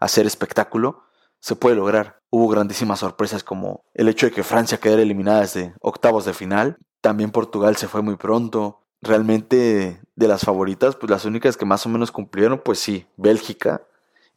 hacer 0.00 0.26
espectáculo, 0.26 1.02
se 1.40 1.56
puede 1.56 1.76
lograr. 1.76 2.18
Hubo 2.30 2.48
grandísimas 2.48 3.00
sorpresas 3.00 3.42
como 3.42 3.84
el 3.94 4.08
hecho 4.08 4.26
de 4.26 4.32
que 4.32 4.42
Francia 4.42 4.78
quedara 4.78 5.02
eliminada 5.02 5.40
desde 5.40 5.74
octavos 5.80 6.24
de 6.24 6.34
final. 6.34 6.78
También 7.00 7.30
Portugal 7.30 7.76
se 7.76 7.88
fue 7.88 8.02
muy 8.02 8.16
pronto. 8.16 8.82
Realmente 9.00 10.02
de 10.16 10.28
las 10.28 10.42
favoritas, 10.42 10.96
pues 10.96 11.10
las 11.10 11.24
únicas 11.24 11.56
que 11.56 11.64
más 11.64 11.86
o 11.86 11.88
menos 11.88 12.10
cumplieron, 12.10 12.60
pues 12.64 12.80
sí, 12.80 13.06
Bélgica, 13.16 13.82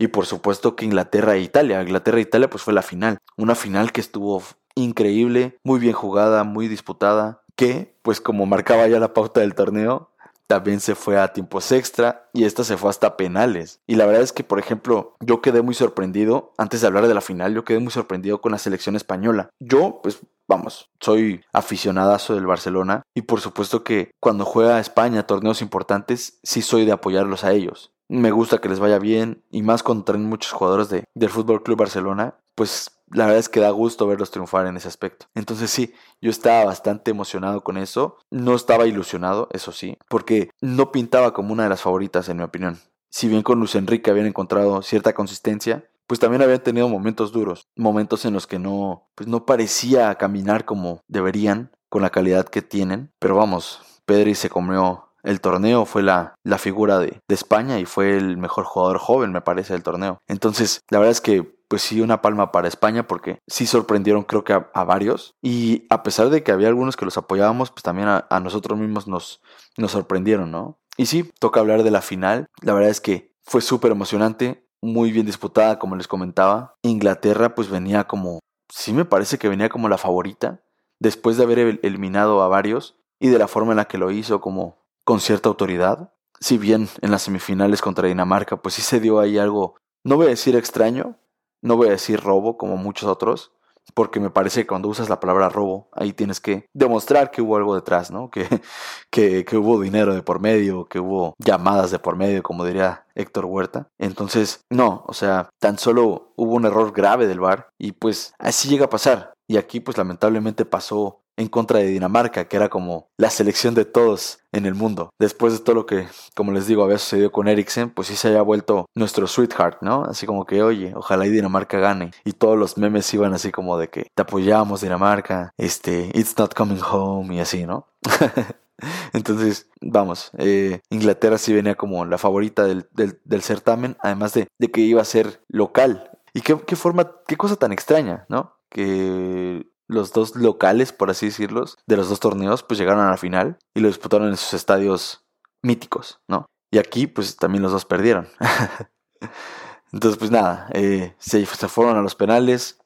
y 0.01 0.07
por 0.07 0.25
supuesto 0.25 0.75
que 0.75 0.85
Inglaterra 0.85 1.35
e 1.35 1.41
Italia. 1.41 1.79
Inglaterra 1.79 2.17
e 2.17 2.21
Italia 2.21 2.49
pues 2.49 2.63
fue 2.63 2.73
la 2.73 2.81
final. 2.81 3.19
Una 3.37 3.53
final 3.53 3.91
que 3.91 4.01
estuvo 4.01 4.41
increíble, 4.73 5.59
muy 5.63 5.79
bien 5.79 5.93
jugada, 5.93 6.43
muy 6.43 6.67
disputada, 6.67 7.43
que 7.55 7.99
pues 8.01 8.19
como 8.19 8.47
marcaba 8.47 8.87
ya 8.87 8.99
la 8.99 9.13
pauta 9.13 9.41
del 9.41 9.53
torneo, 9.53 10.09
también 10.47 10.79
se 10.79 10.95
fue 10.95 11.19
a 11.19 11.33
tiempos 11.33 11.71
extra 11.71 12.31
y 12.33 12.45
esta 12.45 12.63
se 12.63 12.77
fue 12.77 12.89
hasta 12.89 13.15
penales. 13.15 13.79
Y 13.85 13.93
la 13.93 14.07
verdad 14.07 14.23
es 14.23 14.33
que, 14.33 14.43
por 14.43 14.57
ejemplo, 14.57 15.15
yo 15.19 15.39
quedé 15.39 15.61
muy 15.61 15.75
sorprendido, 15.75 16.51
antes 16.57 16.81
de 16.81 16.87
hablar 16.87 17.07
de 17.07 17.13
la 17.13 17.21
final, 17.21 17.53
yo 17.53 17.63
quedé 17.63 17.77
muy 17.77 17.91
sorprendido 17.91 18.41
con 18.41 18.51
la 18.51 18.57
selección 18.57 18.95
española. 18.95 19.51
Yo, 19.59 19.99
pues, 20.01 20.19
vamos, 20.47 20.89
soy 20.99 21.45
aficionadazo 21.53 22.33
del 22.33 22.47
Barcelona 22.47 23.03
y 23.13 23.21
por 23.21 23.39
supuesto 23.39 23.83
que 23.83 24.11
cuando 24.19 24.45
juega 24.45 24.79
España 24.79 25.27
torneos 25.27 25.61
importantes, 25.61 26.39
sí 26.43 26.63
soy 26.63 26.85
de 26.85 26.91
apoyarlos 26.91 27.43
a 27.43 27.53
ellos. 27.53 27.93
Me 28.11 28.31
gusta 28.31 28.57
que 28.57 28.67
les 28.67 28.81
vaya 28.81 28.99
bien 28.99 29.41
y 29.51 29.61
más 29.61 29.83
cuando 29.83 30.03
traen 30.03 30.25
muchos 30.25 30.51
jugadores 30.51 30.89
de, 30.89 31.05
del 31.15 31.29
Fútbol 31.29 31.63
Club 31.63 31.77
Barcelona, 31.77 32.35
pues 32.55 32.91
la 33.09 33.23
verdad 33.23 33.39
es 33.39 33.47
que 33.47 33.61
da 33.61 33.69
gusto 33.69 34.05
verlos 34.05 34.31
triunfar 34.31 34.67
en 34.67 34.75
ese 34.75 34.89
aspecto. 34.89 35.27
Entonces 35.33 35.71
sí, 35.71 35.93
yo 36.19 36.29
estaba 36.29 36.65
bastante 36.65 37.11
emocionado 37.11 37.63
con 37.63 37.77
eso. 37.77 38.17
No 38.29 38.53
estaba 38.53 38.85
ilusionado, 38.85 39.47
eso 39.53 39.71
sí, 39.71 39.97
porque 40.09 40.49
no 40.59 40.91
pintaba 40.91 41.33
como 41.33 41.53
una 41.53 41.63
de 41.63 41.69
las 41.69 41.83
favoritas 41.83 42.27
en 42.27 42.35
mi 42.35 42.43
opinión. 42.43 42.79
Si 43.09 43.29
bien 43.29 43.43
con 43.43 43.59
Luis 43.59 43.75
Enrique 43.75 44.11
habían 44.11 44.27
encontrado 44.27 44.81
cierta 44.81 45.13
consistencia, 45.13 45.89
pues 46.05 46.19
también 46.19 46.41
habían 46.41 46.63
tenido 46.63 46.89
momentos 46.89 47.31
duros, 47.31 47.69
momentos 47.77 48.25
en 48.25 48.33
los 48.33 48.45
que 48.45 48.59
no, 48.59 49.07
pues 49.15 49.29
no 49.29 49.45
parecía 49.45 50.13
caminar 50.15 50.65
como 50.65 50.99
deberían, 51.07 51.71
con 51.87 52.01
la 52.01 52.09
calidad 52.09 52.49
que 52.49 52.61
tienen. 52.61 53.13
Pero 53.19 53.37
vamos, 53.37 53.81
Pedri 54.05 54.35
se 54.35 54.49
comió 54.49 55.10
el 55.23 55.41
torneo, 55.41 55.85
fue 55.85 56.03
la, 56.03 56.35
la 56.43 56.57
figura 56.57 56.99
de, 56.99 57.19
de 57.27 57.35
España 57.35 57.79
y 57.79 57.85
fue 57.85 58.17
el 58.17 58.37
mejor 58.37 58.65
jugador 58.65 58.97
joven, 58.97 59.31
me 59.31 59.41
parece, 59.41 59.73
del 59.73 59.83
torneo. 59.83 60.19
Entonces, 60.27 60.81
la 60.89 60.99
verdad 60.99 61.11
es 61.11 61.21
que 61.21 61.61
pues 61.71 61.83
sí, 61.83 62.01
una 62.01 62.21
palma 62.21 62.51
para 62.51 62.67
España 62.67 63.07
porque 63.07 63.39
sí 63.47 63.65
sorprendieron 63.65 64.23
creo 64.23 64.43
que 64.43 64.51
a, 64.51 64.83
varios. 64.83 65.35
Y 65.41 65.87
a 65.89 66.03
pesar 66.03 66.29
de 66.29 66.43
que 66.43 66.51
había 66.51 66.67
algunos 66.67 66.97
que 66.97 67.05
los 67.05 67.17
apoyábamos, 67.17 67.71
pues 67.71 67.81
también 67.81 68.09
a, 68.09 68.39
nosotros 68.41 68.77
mismos 68.77 69.07
nos, 69.07 69.41
nos 69.77 69.91
sorprendieron, 69.91 70.51
¿no? 70.51 70.81
Y 70.97 71.05
sí, 71.05 71.31
toca 71.39 71.61
hablar 71.61 71.83
de 71.83 71.91
la 71.91 72.01
final. 72.01 72.47
La 72.61 72.73
verdad 72.73 72.89
es 72.89 72.99
que 72.99 73.33
fue 73.41 73.61
súper 73.61 73.93
emocionante, 73.93 74.67
muy 74.81 75.13
bien 75.13 75.25
disputada, 75.25 75.79
como 75.79 75.95
les 75.95 76.09
comentaba. 76.09 76.75
Inglaterra 76.81 77.55
pues 77.55 77.69
venía 77.69 78.03
como, 78.03 78.39
sí 78.67 78.91
me 78.91 79.05
parece 79.05 79.37
que 79.37 79.47
venía 79.47 79.69
como 79.69 79.87
la 79.87 79.97
favorita, 79.97 80.61
después 80.99 81.37
de 81.37 81.43
haber 81.43 81.79
eliminado 81.83 82.41
a 82.41 82.49
varios 82.49 82.97
y 83.17 83.29
de 83.29 83.39
la 83.39 83.47
forma 83.47 83.71
en 83.71 83.77
la 83.77 83.85
que 83.85 83.97
lo 83.97 84.11
hizo 84.11 84.41
como 84.41 84.80
con 85.03 85.19
cierta 85.19 85.49
autoridad. 85.49 86.13
Si 86.39 86.57
bien 86.57 86.89
en 87.01 87.11
las 87.11 87.23
semifinales 87.23 87.81
contra 87.81 88.07
Dinamarca 88.07 88.61
pues 88.61 88.75
sí 88.75 88.81
se 88.81 88.99
dio 88.99 89.19
ahí 89.19 89.37
algo, 89.37 89.75
no 90.03 90.15
voy 90.17 90.27
a 90.27 90.29
decir 90.29 90.55
extraño, 90.55 91.17
no 91.61 91.77
voy 91.77 91.89
a 91.89 91.91
decir 91.91 92.19
robo 92.19 92.57
como 92.57 92.77
muchos 92.77 93.07
otros, 93.07 93.51
porque 93.93 94.19
me 94.19 94.29
parece 94.29 94.61
que 94.61 94.67
cuando 94.67 94.87
usas 94.87 95.09
la 95.09 95.19
palabra 95.19 95.49
robo, 95.49 95.89
ahí 95.91 96.13
tienes 96.13 96.39
que 96.39 96.65
demostrar 96.73 97.31
que 97.31 97.41
hubo 97.41 97.57
algo 97.57 97.75
detrás, 97.75 98.11
¿no? 98.11 98.29
Que, 98.29 98.47
que, 99.11 99.45
que, 99.45 99.57
hubo 99.57 99.79
dinero 99.81 100.13
de 100.13 100.23
por 100.23 100.39
medio, 100.39 100.85
que 100.85 100.99
hubo 100.99 101.33
llamadas 101.39 101.91
de 101.91 101.99
por 101.99 102.15
medio, 102.15 102.43
como 102.43 102.65
diría 102.65 103.05
Héctor 103.15 103.45
Huerta. 103.45 103.87
Entonces, 103.97 104.61
no, 104.69 105.03
o 105.07 105.13
sea, 105.13 105.49
tan 105.59 105.77
solo 105.77 106.33
hubo 106.35 106.53
un 106.53 106.65
error 106.65 106.91
grave 106.93 107.27
del 107.27 107.39
VAR 107.39 107.69
y 107.77 107.91
pues 107.93 108.33
así 108.39 108.69
llega 108.69 108.85
a 108.85 108.89
pasar. 108.89 109.30
Y 109.47 109.57
aquí 109.57 109.79
pues 109.79 109.97
lamentablemente 109.97 110.65
pasó 110.65 111.21
en 111.37 111.47
contra 111.47 111.79
de 111.79 111.87
Dinamarca, 111.87 112.45
que 112.45 112.55
era 112.55 112.69
como 112.69 113.09
la 113.17 113.29
selección 113.29 113.73
de 113.73 113.85
todos 113.85 114.39
en 114.51 114.65
el 114.65 114.75
mundo. 114.75 115.09
Después 115.19 115.53
de 115.53 115.59
todo 115.59 115.75
lo 115.75 115.85
que, 115.85 116.07
como 116.35 116.51
les 116.51 116.67
digo, 116.67 116.83
había 116.83 116.97
sucedido 116.97 117.31
con 117.31 117.47
Eriksen, 117.47 117.89
pues 117.89 118.07
sí 118.09 118.15
se 118.15 118.29
había 118.29 118.41
vuelto 118.41 118.85
nuestro 118.95 119.27
sweetheart, 119.27 119.81
¿no? 119.81 120.03
Así 120.03 120.25
como 120.25 120.45
que, 120.45 120.61
oye, 120.61 120.93
ojalá 120.95 121.25
y 121.25 121.29
Dinamarca 121.29 121.79
gane. 121.79 122.11
Y 122.25 122.33
todos 122.33 122.57
los 122.57 122.77
memes 122.77 123.11
iban 123.13 123.33
así 123.33 123.51
como 123.51 123.77
de 123.77 123.89
que 123.89 124.07
te 124.13 124.21
apoyamos 124.21 124.81
Dinamarca, 124.81 125.51
este, 125.57 126.11
it's 126.13 126.37
not 126.37 126.53
coming 126.53 126.81
home 126.81 127.35
y 127.35 127.39
así, 127.39 127.65
¿no? 127.65 127.87
Entonces, 129.13 129.69
vamos, 129.79 130.31
eh, 130.37 130.81
Inglaterra 130.89 131.37
sí 131.37 131.53
venía 131.53 131.75
como 131.75 132.05
la 132.05 132.17
favorita 132.17 132.63
del, 132.63 132.87
del, 132.93 133.41
certamen, 133.43 133.95
además 133.99 134.33
de, 134.33 134.47
de, 134.57 134.71
que 134.71 134.81
iba 134.81 135.01
a 135.01 135.05
ser 135.05 135.41
local. 135.47 136.09
Y 136.33 136.41
qué, 136.41 136.59
qué 136.65 136.75
forma, 136.75 137.11
qué 137.27 137.37
cosa 137.37 137.55
tan 137.57 137.71
extraña, 137.71 138.25
¿no? 138.29 138.55
Que 138.71 139.71
los 139.87 140.13
dos 140.13 140.35
locales, 140.35 140.91
por 140.93 141.11
así 141.11 141.27
decirlo, 141.27 141.65
de 141.85 141.97
los 141.97 142.09
dos 142.09 142.19
torneos, 142.19 142.63
pues 142.63 142.79
llegaron 142.79 143.05
a 143.05 143.11
la 143.11 143.17
final 143.17 143.59
y 143.73 143.81
lo 143.81 143.89
disputaron 143.89 144.29
en 144.29 144.37
sus 144.37 144.53
estadios 144.53 145.25
míticos, 145.61 146.21
¿no? 146.27 146.45
Y 146.71 146.77
aquí, 146.77 147.07
pues 147.07 147.35
también 147.35 147.61
los 147.61 147.73
dos 147.73 147.85
perdieron. 147.85 148.29
Entonces, 149.91 150.17
pues 150.17 150.31
nada, 150.31 150.69
eh, 150.73 151.13
se, 151.19 151.45
se 151.45 151.67
fueron 151.67 151.97
a 151.97 152.01
los 152.01 152.15
penales. 152.15 152.79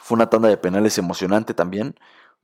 Fue 0.00 0.16
una 0.16 0.30
tanda 0.30 0.48
de 0.48 0.56
penales 0.56 0.96
emocionante 0.96 1.52
también, 1.52 1.94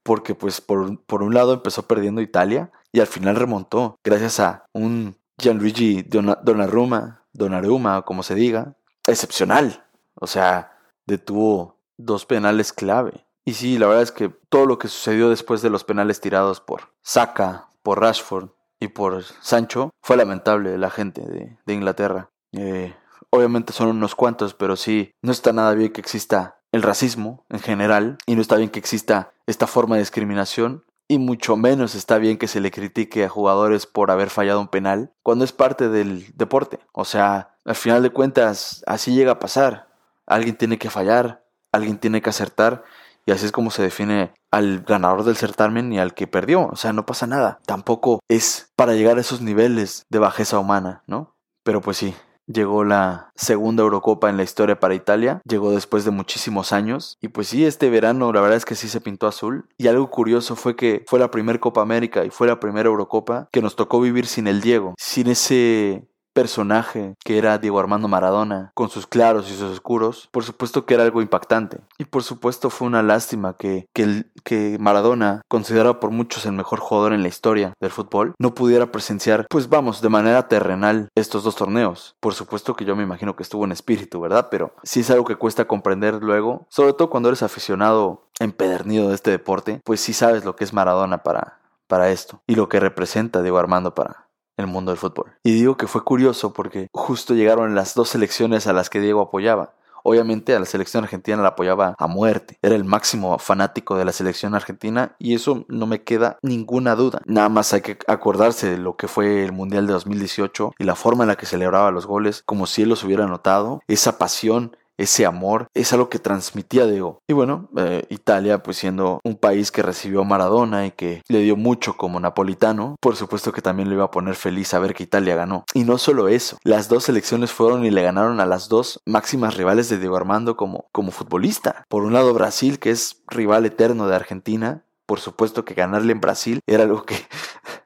porque 0.02 0.34
pues 0.34 0.60
por, 0.60 1.02
por 1.06 1.22
un 1.22 1.32
lado 1.32 1.54
empezó 1.54 1.86
perdiendo 1.86 2.20
Italia 2.20 2.70
y 2.92 3.00
al 3.00 3.06
final 3.06 3.36
remontó, 3.36 3.98
gracias 4.04 4.40
a 4.40 4.66
un 4.72 5.16
Gianluigi 5.38 6.02
Donnarumma, 6.02 7.24
Donnarumma, 7.32 8.02
como 8.02 8.22
se 8.22 8.34
diga, 8.34 8.76
excepcional. 9.06 9.84
O 10.14 10.26
sea, 10.26 10.78
detuvo 11.06 11.75
dos 11.96 12.26
penales 12.26 12.72
clave. 12.72 13.26
Y 13.44 13.54
sí, 13.54 13.78
la 13.78 13.86
verdad 13.86 14.02
es 14.02 14.12
que 14.12 14.28
todo 14.48 14.66
lo 14.66 14.78
que 14.78 14.88
sucedió 14.88 15.30
después 15.30 15.62
de 15.62 15.70
los 15.70 15.84
penales 15.84 16.20
tirados 16.20 16.60
por 16.60 16.92
Saka, 17.02 17.68
por 17.82 18.00
Rashford 18.00 18.50
y 18.80 18.88
por 18.88 19.22
Sancho 19.22 19.90
fue 20.02 20.16
lamentable 20.16 20.76
la 20.78 20.90
gente 20.90 21.22
de, 21.22 21.72
Inglaterra. 21.72 22.30
Eh, 22.52 22.94
obviamente 23.30 23.72
son 23.72 23.88
unos 23.88 24.14
cuantos, 24.14 24.54
pero 24.54 24.76
sí, 24.76 25.12
no 25.22 25.30
está 25.30 25.52
nada 25.52 25.74
bien 25.74 25.92
que 25.92 26.00
exista 26.00 26.58
el 26.72 26.82
racismo 26.82 27.44
en 27.48 27.60
general 27.60 28.18
y 28.26 28.34
no 28.34 28.42
está 28.42 28.56
bien 28.56 28.70
que 28.70 28.80
exista 28.80 29.32
esta 29.46 29.66
forma 29.66 29.94
de 29.94 30.02
discriminación 30.02 30.84
y 31.08 31.18
mucho 31.18 31.56
menos 31.56 31.94
está 31.94 32.18
bien 32.18 32.38
que 32.38 32.48
se 32.48 32.60
le 32.60 32.70
critique 32.70 33.24
a 33.24 33.28
jugadores 33.28 33.86
por 33.86 34.10
haber 34.10 34.30
fallado 34.30 34.60
un 34.60 34.68
penal 34.68 35.12
cuando 35.22 35.44
es 35.44 35.52
parte 35.52 35.88
del 35.88 36.26
deporte. 36.36 36.80
O 36.92 37.04
sea, 37.04 37.54
al 37.64 37.76
final 37.76 38.02
de 38.02 38.10
cuentas, 38.10 38.82
así 38.86 39.14
llega 39.14 39.32
a 39.32 39.38
pasar. 39.38 39.88
Alguien 40.26 40.56
tiene 40.56 40.78
que 40.78 40.90
fallar, 40.90 41.44
alguien 41.76 41.98
tiene 41.98 42.20
que 42.20 42.30
acertar 42.30 42.84
y 43.26 43.32
así 43.32 43.46
es 43.46 43.52
como 43.52 43.70
se 43.70 43.82
define 43.82 44.32
al 44.52 44.82
ganador 44.82 45.24
del 45.24 45.36
certamen 45.36 45.92
y 45.92 45.98
al 45.98 46.14
que 46.14 46.26
perdió. 46.26 46.68
O 46.68 46.76
sea, 46.76 46.92
no 46.92 47.06
pasa 47.06 47.26
nada. 47.26 47.58
Tampoco 47.66 48.20
es 48.28 48.72
para 48.76 48.94
llegar 48.94 49.18
a 49.18 49.20
esos 49.20 49.40
niveles 49.40 50.04
de 50.08 50.20
bajeza 50.20 50.58
humana, 50.58 51.02
¿no? 51.06 51.36
Pero 51.64 51.80
pues 51.80 51.96
sí, 51.96 52.14
Llegó 52.48 52.84
la 52.84 53.32
segunda 53.34 53.82
Eurocopa 53.82 54.30
en 54.30 54.36
la 54.36 54.44
historia 54.44 54.78
para 54.78 54.94
Italia, 54.94 55.40
llegó 55.44 55.72
después 55.72 56.04
de 56.04 56.12
muchísimos 56.12 56.72
años 56.72 57.18
y 57.20 57.28
pues 57.28 57.48
sí, 57.48 57.64
este 57.64 57.90
verano 57.90 58.32
la 58.32 58.40
verdad 58.40 58.56
es 58.56 58.64
que 58.64 58.76
sí 58.76 58.88
se 58.88 59.00
pintó 59.00 59.26
azul 59.26 59.68
y 59.76 59.88
algo 59.88 60.08
curioso 60.10 60.54
fue 60.54 60.76
que 60.76 61.04
fue 61.08 61.18
la 61.18 61.32
primera 61.32 61.58
Copa 61.58 61.82
América 61.82 62.24
y 62.24 62.30
fue 62.30 62.46
la 62.46 62.60
primera 62.60 62.88
Eurocopa 62.88 63.48
que 63.50 63.62
nos 63.62 63.74
tocó 63.74 64.00
vivir 64.00 64.26
sin 64.26 64.46
el 64.46 64.60
Diego, 64.60 64.94
sin 64.96 65.26
ese 65.26 66.06
personaje 66.36 67.14
que 67.24 67.38
era 67.38 67.56
Diego 67.56 67.80
Armando 67.80 68.08
Maradona, 68.08 68.70
con 68.74 68.90
sus 68.90 69.06
claros 69.06 69.50
y 69.50 69.54
sus 69.54 69.72
oscuros, 69.72 70.28
por 70.30 70.44
supuesto 70.44 70.84
que 70.84 70.92
era 70.92 71.02
algo 71.02 71.22
impactante. 71.22 71.78
Y 71.96 72.04
por 72.04 72.22
supuesto 72.22 72.68
fue 72.68 72.86
una 72.86 73.02
lástima 73.02 73.56
que, 73.56 73.88
que, 73.94 74.26
que 74.44 74.76
Maradona, 74.78 75.40
considerado 75.48 75.98
por 75.98 76.10
muchos 76.10 76.44
el 76.44 76.52
mejor 76.52 76.78
jugador 76.80 77.14
en 77.14 77.22
la 77.22 77.28
historia 77.28 77.72
del 77.80 77.90
fútbol, 77.90 78.34
no 78.38 78.54
pudiera 78.54 78.92
presenciar, 78.92 79.46
pues 79.48 79.70
vamos, 79.70 80.02
de 80.02 80.10
manera 80.10 80.46
terrenal 80.46 81.08
estos 81.14 81.42
dos 81.42 81.56
torneos. 81.56 82.16
Por 82.20 82.34
supuesto 82.34 82.76
que 82.76 82.84
yo 82.84 82.96
me 82.96 83.02
imagino 83.02 83.34
que 83.34 83.42
estuvo 83.42 83.64
en 83.64 83.72
espíritu, 83.72 84.20
¿verdad? 84.20 84.48
Pero 84.50 84.74
sí 84.82 85.00
es 85.00 85.10
algo 85.10 85.24
que 85.24 85.36
cuesta 85.36 85.66
comprender 85.66 86.22
luego, 86.22 86.66
sobre 86.68 86.92
todo 86.92 87.08
cuando 87.08 87.30
eres 87.30 87.42
aficionado 87.42 88.26
empedernido 88.40 89.08
de 89.08 89.14
este 89.14 89.30
deporte, 89.30 89.80
pues 89.84 90.02
sí 90.02 90.12
sabes 90.12 90.44
lo 90.44 90.54
que 90.54 90.64
es 90.64 90.74
Maradona 90.74 91.22
para, 91.22 91.60
para 91.86 92.10
esto 92.10 92.42
y 92.46 92.56
lo 92.56 92.68
que 92.68 92.80
representa 92.80 93.40
Diego 93.40 93.58
Armando 93.58 93.94
para, 93.94 94.25
el 94.56 94.66
mundo 94.66 94.90
del 94.90 94.98
fútbol. 94.98 95.32
Y 95.42 95.52
digo 95.52 95.76
que 95.76 95.86
fue 95.86 96.04
curioso 96.04 96.52
porque 96.52 96.88
justo 96.92 97.34
llegaron 97.34 97.74
las 97.74 97.94
dos 97.94 98.10
selecciones 98.10 98.66
a 98.66 98.72
las 98.72 98.90
que 98.90 99.00
Diego 99.00 99.20
apoyaba. 99.20 99.74
Obviamente 100.08 100.54
a 100.54 100.60
la 100.60 100.66
selección 100.66 101.02
argentina 101.02 101.36
la 101.42 101.48
apoyaba 101.48 101.96
a 101.98 102.06
muerte. 102.06 102.60
Era 102.62 102.76
el 102.76 102.84
máximo 102.84 103.40
fanático 103.40 103.96
de 103.98 104.04
la 104.04 104.12
selección 104.12 104.54
argentina 104.54 105.16
y 105.18 105.34
eso 105.34 105.64
no 105.66 105.88
me 105.88 106.04
queda 106.04 106.38
ninguna 106.42 106.94
duda. 106.94 107.22
Nada 107.24 107.48
más 107.48 107.72
hay 107.72 107.80
que 107.80 107.98
acordarse 108.06 108.70
de 108.70 108.78
lo 108.78 108.96
que 108.96 109.08
fue 109.08 109.42
el 109.44 109.50
Mundial 109.50 109.88
de 109.88 109.94
2018 109.94 110.74
y 110.78 110.84
la 110.84 110.94
forma 110.94 111.24
en 111.24 111.28
la 111.28 111.34
que 111.34 111.46
celebraba 111.46 111.90
los 111.90 112.06
goles, 112.06 112.44
como 112.46 112.66
si 112.66 112.82
él 112.82 112.88
los 112.90 113.02
hubiera 113.02 113.26
notado, 113.26 113.80
esa 113.88 114.16
pasión 114.16 114.76
ese 114.98 115.26
amor, 115.26 115.68
es 115.74 115.92
algo 115.92 116.08
que 116.08 116.18
transmitía 116.18 116.86
Diego. 116.86 117.20
Y 117.28 117.32
bueno, 117.32 117.68
eh, 117.76 118.04
Italia, 118.10 118.62
pues 118.62 118.78
siendo 118.78 119.20
un 119.24 119.36
país 119.36 119.70
que 119.70 119.82
recibió 119.82 120.22
a 120.22 120.24
Maradona 120.24 120.86
y 120.86 120.90
que 120.92 121.22
le 121.28 121.40
dio 121.40 121.56
mucho 121.56 121.96
como 121.96 122.20
napolitano, 122.20 122.96
por 123.00 123.16
supuesto 123.16 123.52
que 123.52 123.62
también 123.62 123.88
le 123.88 123.94
iba 123.94 124.04
a 124.04 124.10
poner 124.10 124.34
feliz 124.34 124.72
a 124.74 124.78
ver 124.78 124.94
que 124.94 125.02
Italia 125.02 125.36
ganó. 125.36 125.64
Y 125.74 125.84
no 125.84 125.98
solo 125.98 126.28
eso, 126.28 126.58
las 126.64 126.88
dos 126.88 127.04
selecciones 127.04 127.52
fueron 127.52 127.84
y 127.84 127.90
le 127.90 128.02
ganaron 128.02 128.40
a 128.40 128.46
las 128.46 128.68
dos 128.68 129.00
máximas 129.04 129.56
rivales 129.56 129.88
de 129.88 129.98
Diego 129.98 130.16
Armando 130.16 130.56
como, 130.56 130.86
como 130.92 131.10
futbolista. 131.10 131.84
Por 131.88 132.04
un 132.04 132.12
lado 132.12 132.32
Brasil, 132.34 132.78
que 132.78 132.90
es 132.90 133.22
rival 133.28 133.66
eterno 133.66 134.08
de 134.08 134.16
Argentina, 134.16 134.84
por 135.06 135.20
supuesto 135.20 135.64
que 135.64 135.74
ganarle 135.74 136.12
en 136.12 136.20
Brasil 136.20 136.60
era 136.66 136.82
algo 136.82 137.04
que 137.04 137.16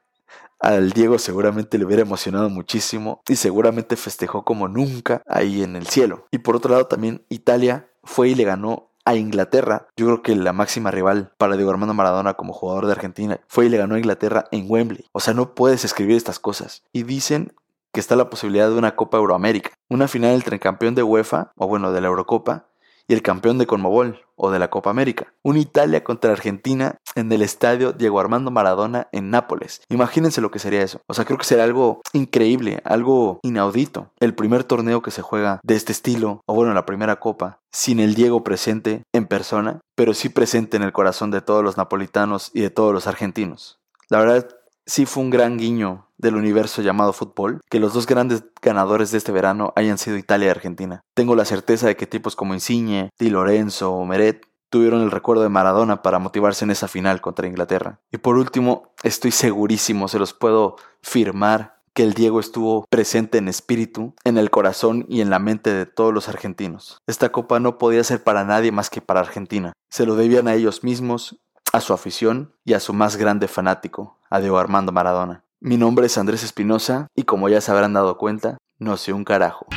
al 0.61 0.91
Diego 0.91 1.17
seguramente 1.17 1.77
le 1.77 1.85
hubiera 1.85 2.03
emocionado 2.03 2.49
muchísimo 2.49 3.21
y 3.27 3.35
seguramente 3.35 3.95
festejó 3.95 4.45
como 4.45 4.67
nunca 4.67 5.21
ahí 5.27 5.63
en 5.63 5.75
el 5.75 5.87
cielo. 5.87 6.27
Y 6.31 6.39
por 6.39 6.55
otro 6.55 6.71
lado 6.71 6.87
también 6.87 7.25
Italia 7.29 7.89
fue 8.03 8.29
y 8.29 8.35
le 8.35 8.43
ganó 8.43 8.91
a 9.03 9.15
Inglaterra. 9.15 9.87
Yo 9.97 10.05
creo 10.05 10.21
que 10.21 10.35
la 10.35 10.53
máxima 10.53 10.91
rival 10.91 11.33
para 11.37 11.55
Diego 11.55 11.71
Armando 11.71 11.93
Maradona 11.93 12.35
como 12.35 12.53
jugador 12.53 12.85
de 12.85 12.91
Argentina 12.91 13.39
fue 13.47 13.65
y 13.65 13.69
le 13.69 13.77
ganó 13.77 13.95
a 13.95 13.99
Inglaterra 13.99 14.45
en 14.51 14.65
Wembley. 14.69 15.05
O 15.11 15.19
sea, 15.19 15.33
no 15.33 15.55
puedes 15.55 15.83
escribir 15.83 16.15
estas 16.15 16.39
cosas. 16.39 16.83
Y 16.93 17.03
dicen 17.03 17.53
que 17.91 17.99
está 17.99 18.15
la 18.15 18.29
posibilidad 18.29 18.69
de 18.69 18.77
una 18.77 18.95
Copa 18.95 19.17
Euroamérica. 19.17 19.71
Una 19.89 20.07
final 20.07 20.35
entre 20.35 20.55
el 20.55 20.61
campeón 20.61 20.95
de 20.95 21.03
UEFA, 21.03 21.51
o 21.55 21.67
bueno, 21.67 21.91
de 21.91 22.01
la 22.01 22.07
Eurocopa, 22.07 22.67
y 23.07 23.13
el 23.13 23.21
campeón 23.21 23.57
de 23.57 23.67
Conmebol 23.67 24.21
o 24.35 24.49
de 24.51 24.59
la 24.59 24.69
Copa 24.69 24.89
América. 24.89 25.33
Un 25.43 25.57
Italia 25.57 26.03
contra 26.03 26.31
Argentina 26.31 26.97
en 27.15 27.31
el 27.31 27.41
estadio 27.41 27.93
Diego 27.93 28.19
Armando 28.19 28.49
Maradona 28.49 29.07
en 29.11 29.29
Nápoles. 29.29 29.81
Imagínense 29.89 30.41
lo 30.41 30.49
que 30.49 30.59
sería 30.59 30.81
eso. 30.81 31.01
O 31.07 31.13
sea, 31.13 31.25
creo 31.25 31.37
que 31.37 31.45
sería 31.45 31.63
algo 31.63 32.01
increíble, 32.13 32.81
algo 32.83 33.39
inaudito. 33.43 34.11
El 34.19 34.33
primer 34.33 34.63
torneo 34.63 35.01
que 35.01 35.11
se 35.11 35.21
juega 35.21 35.59
de 35.63 35.75
este 35.75 35.91
estilo, 35.91 36.41
o 36.47 36.55
bueno, 36.55 36.73
la 36.73 36.85
primera 36.85 37.17
copa, 37.19 37.59
sin 37.71 37.99
el 37.99 38.15
Diego 38.15 38.43
presente 38.43 39.03
en 39.13 39.27
persona, 39.27 39.81
pero 39.95 40.13
sí 40.13 40.29
presente 40.29 40.77
en 40.77 40.83
el 40.83 40.91
corazón 40.91 41.29
de 41.31 41.41
todos 41.41 41.63
los 41.63 41.77
napolitanos 41.77 42.49
y 42.53 42.61
de 42.61 42.71
todos 42.71 42.93
los 42.93 43.07
argentinos. 43.07 43.79
La 44.09 44.19
verdad, 44.19 44.47
sí 44.85 45.05
fue 45.05 45.23
un 45.23 45.29
gran 45.29 45.57
guiño 45.57 46.07
del 46.21 46.35
universo 46.35 46.81
llamado 46.81 47.13
fútbol, 47.13 47.61
que 47.69 47.79
los 47.79 47.93
dos 47.93 48.05
grandes 48.05 48.43
ganadores 48.61 49.11
de 49.11 49.17
este 49.17 49.31
verano 49.31 49.73
hayan 49.75 49.97
sido 49.97 50.17
Italia 50.17 50.47
y 50.47 50.51
Argentina. 50.51 51.01
Tengo 51.13 51.35
la 51.35 51.45
certeza 51.45 51.87
de 51.87 51.95
que 51.95 52.07
tipos 52.07 52.35
como 52.35 52.53
Insigne, 52.53 53.09
Di 53.19 53.29
Lorenzo 53.29 53.91
o 53.91 54.05
Meret 54.05 54.47
tuvieron 54.69 55.01
el 55.01 55.11
recuerdo 55.11 55.43
de 55.43 55.49
Maradona 55.49 56.01
para 56.01 56.19
motivarse 56.19 56.63
en 56.63 56.71
esa 56.71 56.87
final 56.87 57.19
contra 57.19 57.47
Inglaterra. 57.47 57.99
Y 58.11 58.17
por 58.17 58.37
último, 58.37 58.93
estoy 59.03 59.31
segurísimo, 59.31 60.07
se 60.07 60.19
los 60.19 60.33
puedo 60.33 60.77
firmar, 61.01 61.81
que 61.93 62.03
el 62.03 62.13
Diego 62.13 62.39
estuvo 62.39 62.85
presente 62.89 63.37
en 63.37 63.49
espíritu, 63.49 64.15
en 64.23 64.37
el 64.37 64.49
corazón 64.49 65.05
y 65.09 65.19
en 65.19 65.29
la 65.29 65.39
mente 65.39 65.73
de 65.73 65.85
todos 65.85 66.13
los 66.13 66.29
argentinos. 66.29 66.97
Esta 67.05 67.33
copa 67.33 67.59
no 67.59 67.77
podía 67.77 68.03
ser 68.05 68.23
para 68.23 68.45
nadie 68.45 68.71
más 68.71 68.89
que 68.89 69.01
para 69.01 69.19
Argentina. 69.19 69.73
Se 69.89 70.05
lo 70.05 70.15
debían 70.15 70.47
a 70.47 70.53
ellos 70.53 70.85
mismos, 70.85 71.41
a 71.73 71.81
su 71.81 71.93
afición 71.93 72.55
y 72.63 72.73
a 72.73 72.79
su 72.79 72.93
más 72.93 73.17
grande 73.17 73.47
fanático, 73.47 74.19
a 74.29 74.39
Diego 74.39 74.57
Armando 74.57 74.91
Maradona. 74.91 75.43
Mi 75.63 75.77
nombre 75.77 76.07
es 76.07 76.17
Andrés 76.17 76.41
Espinosa 76.41 77.05
y 77.15 77.21
como 77.21 77.47
ya 77.47 77.61
se 77.61 77.69
habrán 77.71 77.93
dado 77.93 78.17
cuenta, 78.17 78.57
no 78.79 78.97
sé 78.97 79.13
un 79.13 79.23
carajo. 79.23 79.67